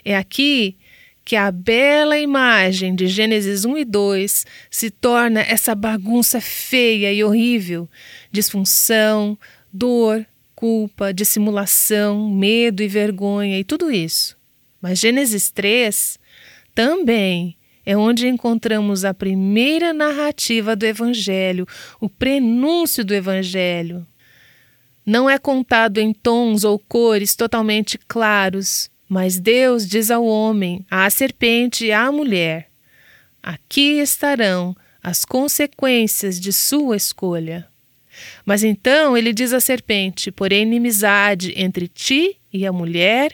É 0.05 0.17
aqui 0.17 0.77
que 1.25 1.35
a 1.35 1.51
bela 1.51 2.17
imagem 2.17 2.95
de 2.95 3.09
Gênesis 3.09 3.65
1 3.65 3.79
e 3.79 3.85
2 3.85 4.47
se 4.71 4.91
torna 4.91 5.41
essa 5.41 5.75
bagunça 5.75 6.41
feia 6.41 7.13
e 7.13 7.25
horrível, 7.25 7.89
disfunção, 8.31 9.37
dor, 9.73 10.25
culpa, 10.55 11.13
dissimulação, 11.13 12.31
medo 12.31 12.81
e 12.83 12.89
vergonha 12.89 13.59
e 13.59 13.65
tudo 13.65 13.91
isso. 13.91 14.37
Mas 14.81 15.01
Gênesis 15.01 15.51
3 15.51 16.19
também 16.73 17.57
é 17.85 17.97
onde 17.97 18.29
encontramos 18.29 19.05
a 19.05 19.13
primeira 19.13 19.93
narrativa 19.93 20.77
do 20.77 20.85
Evangelho, 20.85 21.67
o 22.01 22.09
prenúncio 22.09 23.05
do 23.05 23.15
Evangelho. 23.15 24.07
Não 25.05 25.31
é 25.31 25.39
contado 25.39 25.99
em 25.99 26.13
tons 26.13 26.65
ou 26.65 26.79
cores 26.79 27.37
totalmente 27.37 27.99
claros, 28.09 28.91
mas 29.09 29.39
Deus 29.39 29.87
diz 29.87 30.11
ao 30.11 30.25
homem, 30.25 30.85
à 30.91 31.09
serpente 31.09 31.87
e 31.87 31.93
à 31.93 32.11
mulher: 32.11 32.69
Aqui 33.43 34.01
estarão 34.01 34.77
as 35.03 35.25
consequências 35.25 36.41
de 36.41 36.53
sua 36.53 36.97
escolha. 36.97 37.69
Mas 38.45 38.65
então 38.65 39.17
ele 39.17 39.33
diz 39.33 39.53
à 39.53 39.61
serpente: 39.61 40.33
Porém, 40.33 40.63
inimizade 40.63 41.53
entre 41.57 41.87
ti 41.87 42.37
e 42.53 42.67
a 42.67 42.73
mulher, 42.73 43.33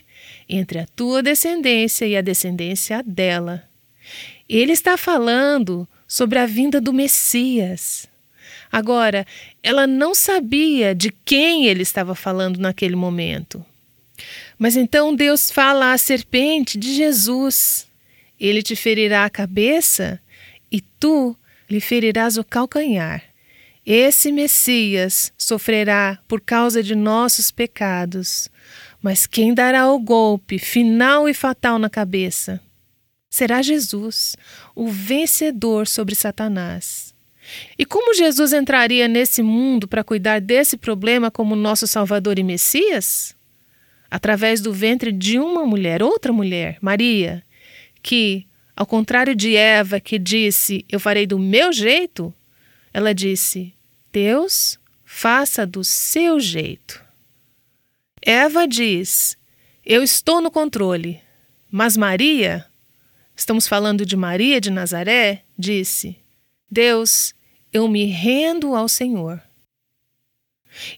entre 0.48 0.78
a 0.78 0.87
tua 0.94 1.22
descendência 1.22 2.04
e 2.04 2.16
a 2.16 2.20
descendência 2.20 3.02
dela. 3.02 3.64
Ele 4.48 4.72
está 4.72 4.98
falando 4.98 5.88
sobre 6.06 6.38
a 6.38 6.44
vinda 6.44 6.80
do 6.80 6.92
Messias. 6.92 8.06
Agora, 8.70 9.26
ela 9.62 9.87
não 9.87 10.14
sabia 10.14 10.94
de 10.94 11.11
quem 11.24 11.66
ele 11.66 11.82
estava 11.82 12.14
falando 12.14 12.58
naquele 12.58 12.96
momento. 12.96 13.64
Mas 14.62 14.77
então 14.77 15.12
Deus 15.12 15.51
fala 15.51 15.92
à 15.92 15.98
serpente 15.98 16.79
de 16.79 16.94
Jesus: 16.94 17.88
Ele 18.38 18.62
te 18.62 18.77
ferirá 18.77 19.25
a 19.25 19.31
cabeça 19.31 20.20
e 20.70 20.81
tu 20.81 21.37
lhe 21.68 21.81
ferirás 21.81 22.37
o 22.37 22.44
calcanhar. 22.44 23.25
Esse 23.85 24.31
Messias 24.31 25.33
sofrerá 25.37 26.20
por 26.29 26.40
causa 26.40 26.81
de 26.81 26.94
nossos 26.94 27.51
pecados, 27.51 28.48
mas 29.03 29.27
quem 29.27 29.53
dará 29.53 29.90
o 29.90 29.98
golpe 29.98 30.61
final 30.61 31.29
e 31.29 31.35
fatal 31.35 31.77
na 31.77 31.90
cabeça? 31.90 32.61
Será 33.29 33.62
Jesus, 33.62 34.37
o 34.77 34.87
vencedor 34.87 35.88
sobre 35.88 36.14
Satanás. 36.14 37.12
E 37.77 37.85
como 37.85 38.14
Jesus 38.14 38.53
entraria 38.53 39.09
nesse 39.09 39.42
mundo 39.42 39.88
para 39.88 40.05
cuidar 40.05 40.40
desse 40.40 40.77
problema 40.77 41.33
como 41.33 41.57
nosso 41.57 41.88
Salvador 41.88 42.38
e 42.38 42.44
Messias? 42.44 43.35
Através 44.12 44.61
do 44.61 44.75
ventre 44.75 45.11
de 45.11 45.38
uma 45.38 45.64
mulher, 45.64 46.03
outra 46.03 46.35
mulher, 46.35 46.77
Maria, 46.83 47.42
que, 48.03 48.46
ao 48.77 48.85
contrário 48.85 49.35
de 49.35 49.57
Eva, 49.57 49.98
que 49.98 50.18
disse: 50.18 50.85
Eu 50.87 51.01
farei 51.01 51.27
do 51.27 51.38
meu 51.38 51.72
jeito, 51.72 52.33
ela 52.92 53.14
disse: 53.14 53.72
Deus, 54.12 54.79
faça 55.03 55.66
do 55.66 55.83
seu 55.83 56.38
jeito. 56.38 57.03
Eva 58.20 58.68
diz: 58.68 59.35
Eu 59.83 60.03
estou 60.03 60.42
no 60.42 60.51
controle. 60.51 61.18
Mas 61.70 61.96
Maria, 61.96 62.66
estamos 63.35 63.66
falando 63.66 64.05
de 64.05 64.14
Maria 64.14 64.61
de 64.61 64.70
Nazaré, 64.70 65.42
disse: 65.59 66.18
Deus, 66.70 67.35
eu 67.72 67.88
me 67.88 68.05
rendo 68.05 68.75
ao 68.75 68.90
Senhor. 68.90 69.40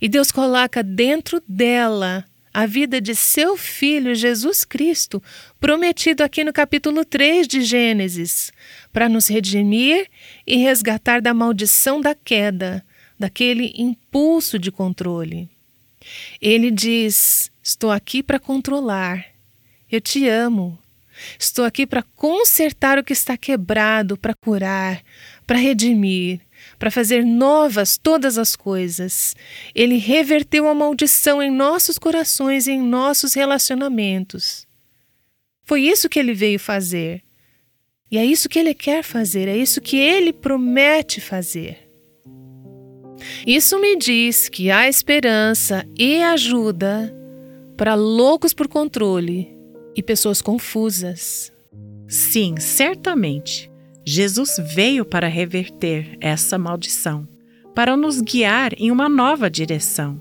E 0.00 0.08
Deus 0.08 0.32
coloca 0.32 0.82
dentro 0.82 1.40
dela 1.46 2.24
a 2.54 2.66
vida 2.66 3.00
de 3.00 3.16
seu 3.16 3.56
filho 3.56 4.14
Jesus 4.14 4.62
Cristo, 4.62 5.20
prometido 5.58 6.22
aqui 6.22 6.44
no 6.44 6.52
capítulo 6.52 7.04
3 7.04 7.48
de 7.48 7.62
Gênesis, 7.62 8.52
para 8.92 9.08
nos 9.08 9.26
redimir 9.26 10.08
e 10.46 10.56
resgatar 10.58 11.20
da 11.20 11.34
maldição 11.34 12.00
da 12.00 12.14
queda, 12.14 12.86
daquele 13.18 13.72
impulso 13.76 14.56
de 14.56 14.70
controle. 14.70 15.48
Ele 16.40 16.70
diz: 16.70 17.50
Estou 17.60 17.90
aqui 17.90 18.22
para 18.22 18.38
controlar. 18.38 19.26
Eu 19.90 20.00
te 20.00 20.28
amo. 20.28 20.78
Estou 21.38 21.64
aqui 21.64 21.86
para 21.86 22.02
consertar 22.02 22.98
o 22.98 23.04
que 23.04 23.12
está 23.12 23.36
quebrado, 23.36 24.16
para 24.16 24.34
curar, 24.34 25.02
para 25.46 25.58
redimir, 25.58 26.40
para 26.78 26.90
fazer 26.90 27.24
novas 27.24 27.96
todas 27.96 28.38
as 28.38 28.54
coisas. 28.56 29.34
Ele 29.74 29.96
reverteu 29.96 30.68
a 30.68 30.74
maldição 30.74 31.42
em 31.42 31.50
nossos 31.50 31.98
corações 31.98 32.66
e 32.66 32.72
em 32.72 32.82
nossos 32.82 33.34
relacionamentos. 33.34 34.66
Foi 35.62 35.82
isso 35.82 36.08
que 36.08 36.18
ele 36.18 36.34
veio 36.34 36.58
fazer. 36.58 37.22
E 38.10 38.18
é 38.18 38.24
isso 38.24 38.48
que 38.48 38.58
ele 38.58 38.74
quer 38.74 39.02
fazer, 39.02 39.48
é 39.48 39.56
isso 39.56 39.80
que 39.80 39.96
ele 39.96 40.32
promete 40.32 41.20
fazer. 41.20 41.88
Isso 43.46 43.80
me 43.80 43.96
diz 43.96 44.48
que 44.48 44.70
há 44.70 44.88
esperança 44.88 45.84
e 45.98 46.22
ajuda 46.22 47.12
para 47.76 47.94
loucos 47.94 48.52
por 48.52 48.68
controle 48.68 49.52
e 49.96 50.02
pessoas 50.02 50.40
confusas. 50.40 51.52
Sim, 52.06 52.56
certamente. 52.60 53.70
Jesus 54.04 54.60
veio 54.74 55.04
para 55.04 55.28
reverter 55.28 56.16
essa 56.20 56.58
maldição, 56.58 57.26
para 57.74 57.96
nos 57.96 58.20
guiar 58.20 58.72
em 58.76 58.90
uma 58.90 59.08
nova 59.08 59.50
direção. 59.50 60.20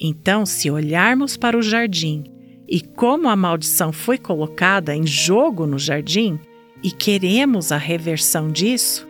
Então, 0.00 0.46
se 0.46 0.70
olharmos 0.70 1.36
para 1.36 1.58
o 1.58 1.62
jardim 1.62 2.24
e 2.66 2.80
como 2.80 3.28
a 3.28 3.36
maldição 3.36 3.92
foi 3.92 4.16
colocada 4.16 4.94
em 4.94 5.06
jogo 5.06 5.66
no 5.66 5.78
jardim 5.78 6.38
e 6.82 6.90
queremos 6.90 7.72
a 7.72 7.76
reversão 7.76 8.50
disso, 8.50 9.06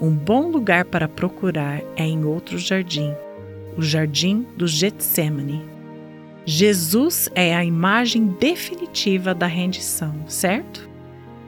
um 0.00 0.10
bom 0.10 0.48
lugar 0.48 0.84
para 0.84 1.08
procurar 1.08 1.82
é 1.96 2.04
em 2.04 2.24
outro 2.24 2.58
jardim, 2.58 3.12
o 3.76 3.82
jardim 3.82 4.46
do 4.56 4.66
Getsemane. 4.68 5.64
Jesus 6.44 7.28
é 7.34 7.54
a 7.54 7.64
imagem 7.64 8.26
definitiva 8.38 9.34
da 9.34 9.46
rendição, 9.46 10.14
certo? 10.28 10.87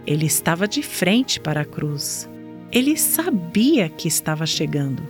Ele 0.07 0.27
estava 0.27 0.67
de 0.67 0.83
frente 0.83 1.39
para 1.39 1.61
a 1.61 1.65
cruz. 1.65 2.29
Ele 2.73 2.97
sabia 2.97 3.89
que 3.89 4.09
estava 4.09 4.47
chegando. 4.47 5.03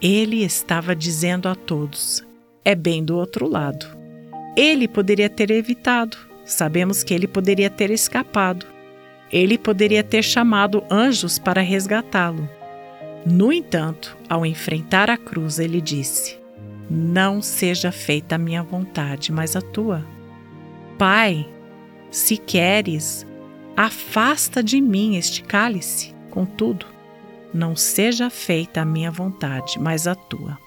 Ele 0.00 0.44
estava 0.44 0.94
dizendo 0.94 1.48
a 1.48 1.54
todos: 1.54 2.26
é 2.64 2.74
bem 2.74 3.04
do 3.04 3.16
outro 3.16 3.48
lado. 3.48 3.86
Ele 4.56 4.88
poderia 4.88 5.30
ter 5.30 5.50
evitado, 5.50 6.16
sabemos 6.44 7.02
que 7.02 7.14
ele 7.14 7.28
poderia 7.28 7.70
ter 7.70 7.90
escapado. 7.90 8.66
Ele 9.30 9.58
poderia 9.58 10.02
ter 10.02 10.22
chamado 10.22 10.82
anjos 10.90 11.38
para 11.38 11.60
resgatá-lo. 11.60 12.48
No 13.26 13.52
entanto, 13.52 14.16
ao 14.28 14.46
enfrentar 14.46 15.10
a 15.10 15.16
cruz, 15.16 15.58
ele 15.58 15.80
disse: 15.80 16.38
Não 16.90 17.42
seja 17.42 17.92
feita 17.92 18.36
a 18.36 18.38
minha 18.38 18.62
vontade, 18.62 19.30
mas 19.30 19.54
a 19.54 19.60
tua. 19.60 20.04
Pai, 20.96 21.46
se 22.10 22.36
queres, 22.36 23.26
Afasta 23.78 24.60
de 24.60 24.80
mim 24.80 25.14
este 25.14 25.40
cálice, 25.40 26.12
contudo, 26.32 26.84
não 27.54 27.76
seja 27.76 28.28
feita 28.28 28.80
a 28.80 28.84
minha 28.84 29.08
vontade, 29.08 29.78
mas 29.78 30.08
a 30.08 30.16
tua. 30.16 30.58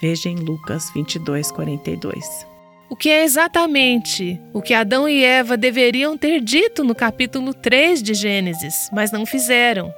Veja 0.00 0.28
em 0.28 0.36
Lucas 0.36 0.88
22, 0.94 1.50
42. 1.50 2.46
O 2.88 2.94
que 2.94 3.10
é 3.10 3.24
exatamente 3.24 4.40
o 4.52 4.62
que 4.62 4.74
Adão 4.74 5.08
e 5.08 5.24
Eva 5.24 5.56
deveriam 5.56 6.16
ter 6.16 6.40
dito 6.40 6.84
no 6.84 6.94
capítulo 6.94 7.52
3 7.52 8.00
de 8.00 8.14
Gênesis, 8.14 8.90
mas 8.92 9.10
não 9.10 9.26
fizeram. 9.26 9.92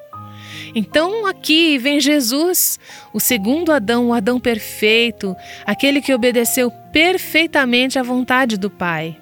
Então 0.75 1.27
aqui 1.27 1.77
vem 1.77 2.01
Jesus, 2.01 2.81
o 3.13 3.21
segundo 3.21 3.73
Adão, 3.73 4.07
o 4.07 4.15
Adão 4.15 4.41
perfeito, 4.41 5.37
aquele 5.67 6.01
que 6.01 6.15
obedeceu 6.15 6.71
perfeitamente 6.95 7.99
à 7.99 8.03
vontade 8.03 8.57
do 8.57 8.71
Pai. 8.71 9.19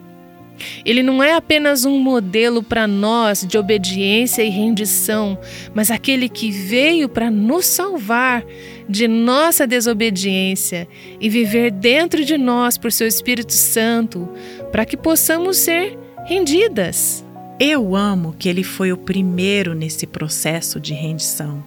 Ele 0.85 1.03
não 1.03 1.23
é 1.23 1.35
apenas 1.35 1.85
um 1.85 1.99
modelo 1.99 2.63
para 2.63 2.87
nós 2.87 3.47
de 3.47 3.59
obediência 3.59 4.43
e 4.43 4.49
rendição, 4.49 5.39
mas 5.75 5.91
aquele 5.91 6.29
que 6.29 6.51
veio 6.51 7.09
para 7.09 7.31
nos 7.31 7.67
salvar 7.67 8.45
de 8.89 9.09
nossa 9.09 9.67
desobediência 9.67 10.89
e 11.21 11.29
viver 11.29 11.71
dentro 11.71 12.25
de 12.25 12.39
nós 12.39 12.79
por 12.79 12.93
seu 12.93 13.07
Espírito 13.07 13.53
Santo, 13.53 14.29
para 14.71 14.85
que 14.85 14.97
possamos 14.97 15.57
ser 15.59 15.99
rendidas. 16.25 17.25
Eu 17.59 17.97
amo 17.97 18.35
que 18.39 18.49
ele 18.49 18.63
foi 18.63 18.93
o 18.93 18.99
primeiro 18.99 19.75
nesse 19.75 20.07
processo 20.07 20.79
de 20.79 20.93
rendição. 20.93 21.65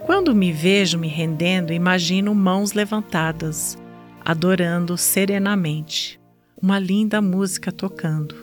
Quando 0.00 0.34
me 0.34 0.52
vejo 0.52 0.98
me 0.98 1.08
rendendo, 1.08 1.72
imagino 1.72 2.34
mãos 2.34 2.72
levantadas, 2.72 3.76
adorando 4.24 4.96
serenamente 4.96 6.17
uma 6.60 6.78
linda 6.78 7.22
música 7.22 7.70
tocando. 7.70 8.34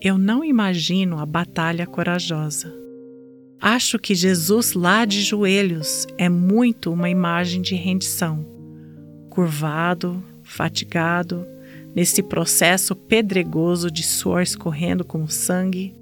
Eu 0.00 0.18
não 0.18 0.44
imagino 0.44 1.18
a 1.18 1.26
batalha 1.26 1.86
corajosa. 1.86 2.74
Acho 3.60 3.98
que 3.98 4.14
Jesus 4.14 4.72
lá 4.72 5.04
de 5.04 5.22
joelhos 5.22 6.06
é 6.16 6.28
muito 6.28 6.92
uma 6.92 7.08
imagem 7.08 7.62
de 7.62 7.74
rendição. 7.74 8.44
Curvado, 9.30 10.22
fatigado, 10.42 11.46
nesse 11.94 12.22
processo 12.22 12.94
pedregoso 12.94 13.90
de 13.90 14.02
suor 14.02 14.42
escorrendo 14.42 15.04
como 15.04 15.28
sangue, 15.28 15.94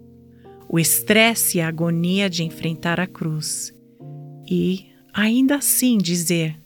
o 0.69 0.79
estresse 0.79 1.59
e 1.59 1.61
a 1.61 1.69
agonia 1.69 2.29
de 2.31 2.45
enfrentar 2.45 2.99
a 2.99 3.07
cruz 3.07 3.75
e, 4.51 4.87
ainda 5.13 5.57
assim, 5.57 5.99
dizer: 5.99 6.59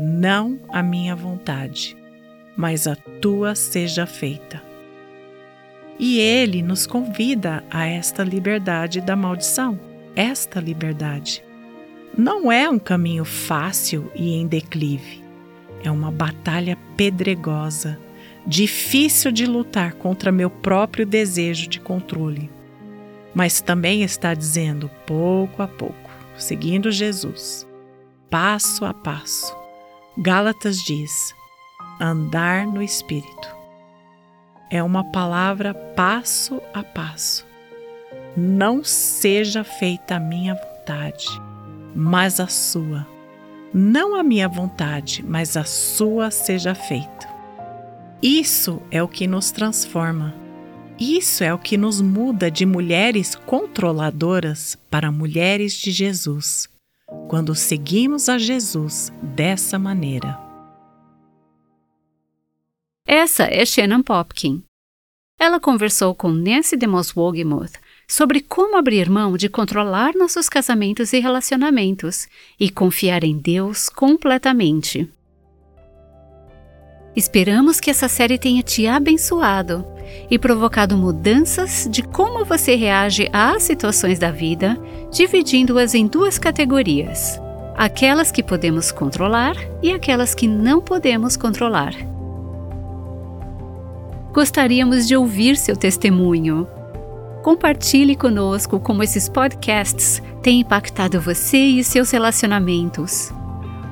Não 0.00 0.60
a 0.68 0.82
minha 0.82 1.14
vontade, 1.16 1.96
mas 2.56 2.86
a 2.86 2.94
tua 2.94 3.54
seja 3.54 4.06
feita. 4.06 4.62
E 5.98 6.18
ele 6.18 6.62
nos 6.62 6.86
convida 6.86 7.62
a 7.70 7.86
esta 7.86 8.24
liberdade 8.24 9.00
da 9.00 9.14
maldição, 9.14 9.78
esta 10.16 10.60
liberdade. 10.60 11.44
Não 12.16 12.50
é 12.50 12.68
um 12.68 12.78
caminho 12.78 13.24
fácil 13.24 14.10
e 14.14 14.34
em 14.34 14.46
declive. 14.46 15.22
É 15.84 15.90
uma 15.90 16.10
batalha 16.10 16.76
pedregosa, 16.96 17.98
difícil 18.46 19.32
de 19.32 19.46
lutar 19.46 19.94
contra 19.94 20.30
meu 20.30 20.50
próprio 20.50 21.06
desejo 21.06 21.68
de 21.68 21.80
controle. 21.80 22.50
Mas 23.34 23.60
também 23.60 24.02
está 24.02 24.34
dizendo 24.34 24.90
pouco 25.06 25.62
a 25.62 25.68
pouco, 25.68 26.10
seguindo 26.36 26.90
Jesus, 26.90 27.66
passo 28.28 28.84
a 28.84 28.92
passo. 28.92 29.56
Gálatas 30.18 30.76
diz: 30.84 31.34
andar 32.00 32.66
no 32.66 32.82
Espírito. 32.82 33.56
É 34.70 34.82
uma 34.82 35.04
palavra 35.04 35.74
passo 35.74 36.60
a 36.72 36.82
passo. 36.82 37.46
Não 38.36 38.82
seja 38.82 39.62
feita 39.62 40.16
a 40.16 40.20
minha 40.20 40.54
vontade, 40.54 41.26
mas 41.94 42.40
a 42.40 42.46
sua. 42.46 43.06
Não 43.74 44.14
a 44.14 44.22
minha 44.22 44.48
vontade, 44.48 45.22
mas 45.26 45.56
a 45.56 45.64
sua 45.64 46.30
seja 46.30 46.74
feita. 46.74 47.28
Isso 48.22 48.80
é 48.90 49.02
o 49.02 49.08
que 49.08 49.26
nos 49.26 49.50
transforma. 49.50 50.34
Isso 50.98 51.42
é 51.42 51.52
o 51.52 51.58
que 51.58 51.76
nos 51.76 52.00
muda 52.00 52.50
de 52.50 52.64
mulheres 52.64 53.34
controladoras 53.34 54.78
para 54.90 55.10
mulheres 55.10 55.74
de 55.74 55.90
Jesus, 55.90 56.68
quando 57.28 57.54
seguimos 57.54 58.28
a 58.28 58.38
Jesus 58.38 59.12
dessa 59.22 59.78
maneira. 59.78 60.51
Essa 63.14 63.42
é 63.42 63.62
Shannon 63.66 64.02
Popkin. 64.02 64.62
Ela 65.38 65.60
conversou 65.60 66.14
com 66.14 66.30
Nancy 66.30 66.78
DeMoss 66.78 67.14
Wogemuth 67.14 67.74
sobre 68.08 68.40
como 68.40 68.74
abrir 68.74 69.10
mão 69.10 69.36
de 69.36 69.50
controlar 69.50 70.14
nossos 70.14 70.48
casamentos 70.48 71.12
e 71.12 71.20
relacionamentos 71.20 72.26
e 72.58 72.70
confiar 72.70 73.22
em 73.22 73.36
Deus 73.36 73.90
completamente. 73.90 75.06
Esperamos 77.14 77.80
que 77.80 77.90
essa 77.90 78.08
série 78.08 78.38
tenha 78.38 78.62
te 78.62 78.86
abençoado 78.86 79.84
e 80.30 80.38
provocado 80.38 80.96
mudanças 80.96 81.86
de 81.90 82.02
como 82.02 82.46
você 82.46 82.76
reage 82.76 83.28
às 83.30 83.62
situações 83.62 84.18
da 84.18 84.30
vida, 84.30 84.80
dividindo-as 85.12 85.94
em 85.94 86.06
duas 86.06 86.38
categorias: 86.38 87.38
aquelas 87.76 88.32
que 88.32 88.42
podemos 88.42 88.90
controlar 88.90 89.54
e 89.82 89.92
aquelas 89.92 90.34
que 90.34 90.48
não 90.48 90.80
podemos 90.80 91.36
controlar. 91.36 91.92
Gostaríamos 94.32 95.06
de 95.06 95.14
ouvir 95.14 95.58
seu 95.58 95.76
testemunho. 95.76 96.66
Compartilhe 97.42 98.16
conosco 98.16 98.80
como 98.80 99.02
esses 99.02 99.28
podcasts 99.28 100.22
têm 100.42 100.60
impactado 100.60 101.20
você 101.20 101.58
e 101.58 101.84
seus 101.84 102.10
relacionamentos. 102.10 103.30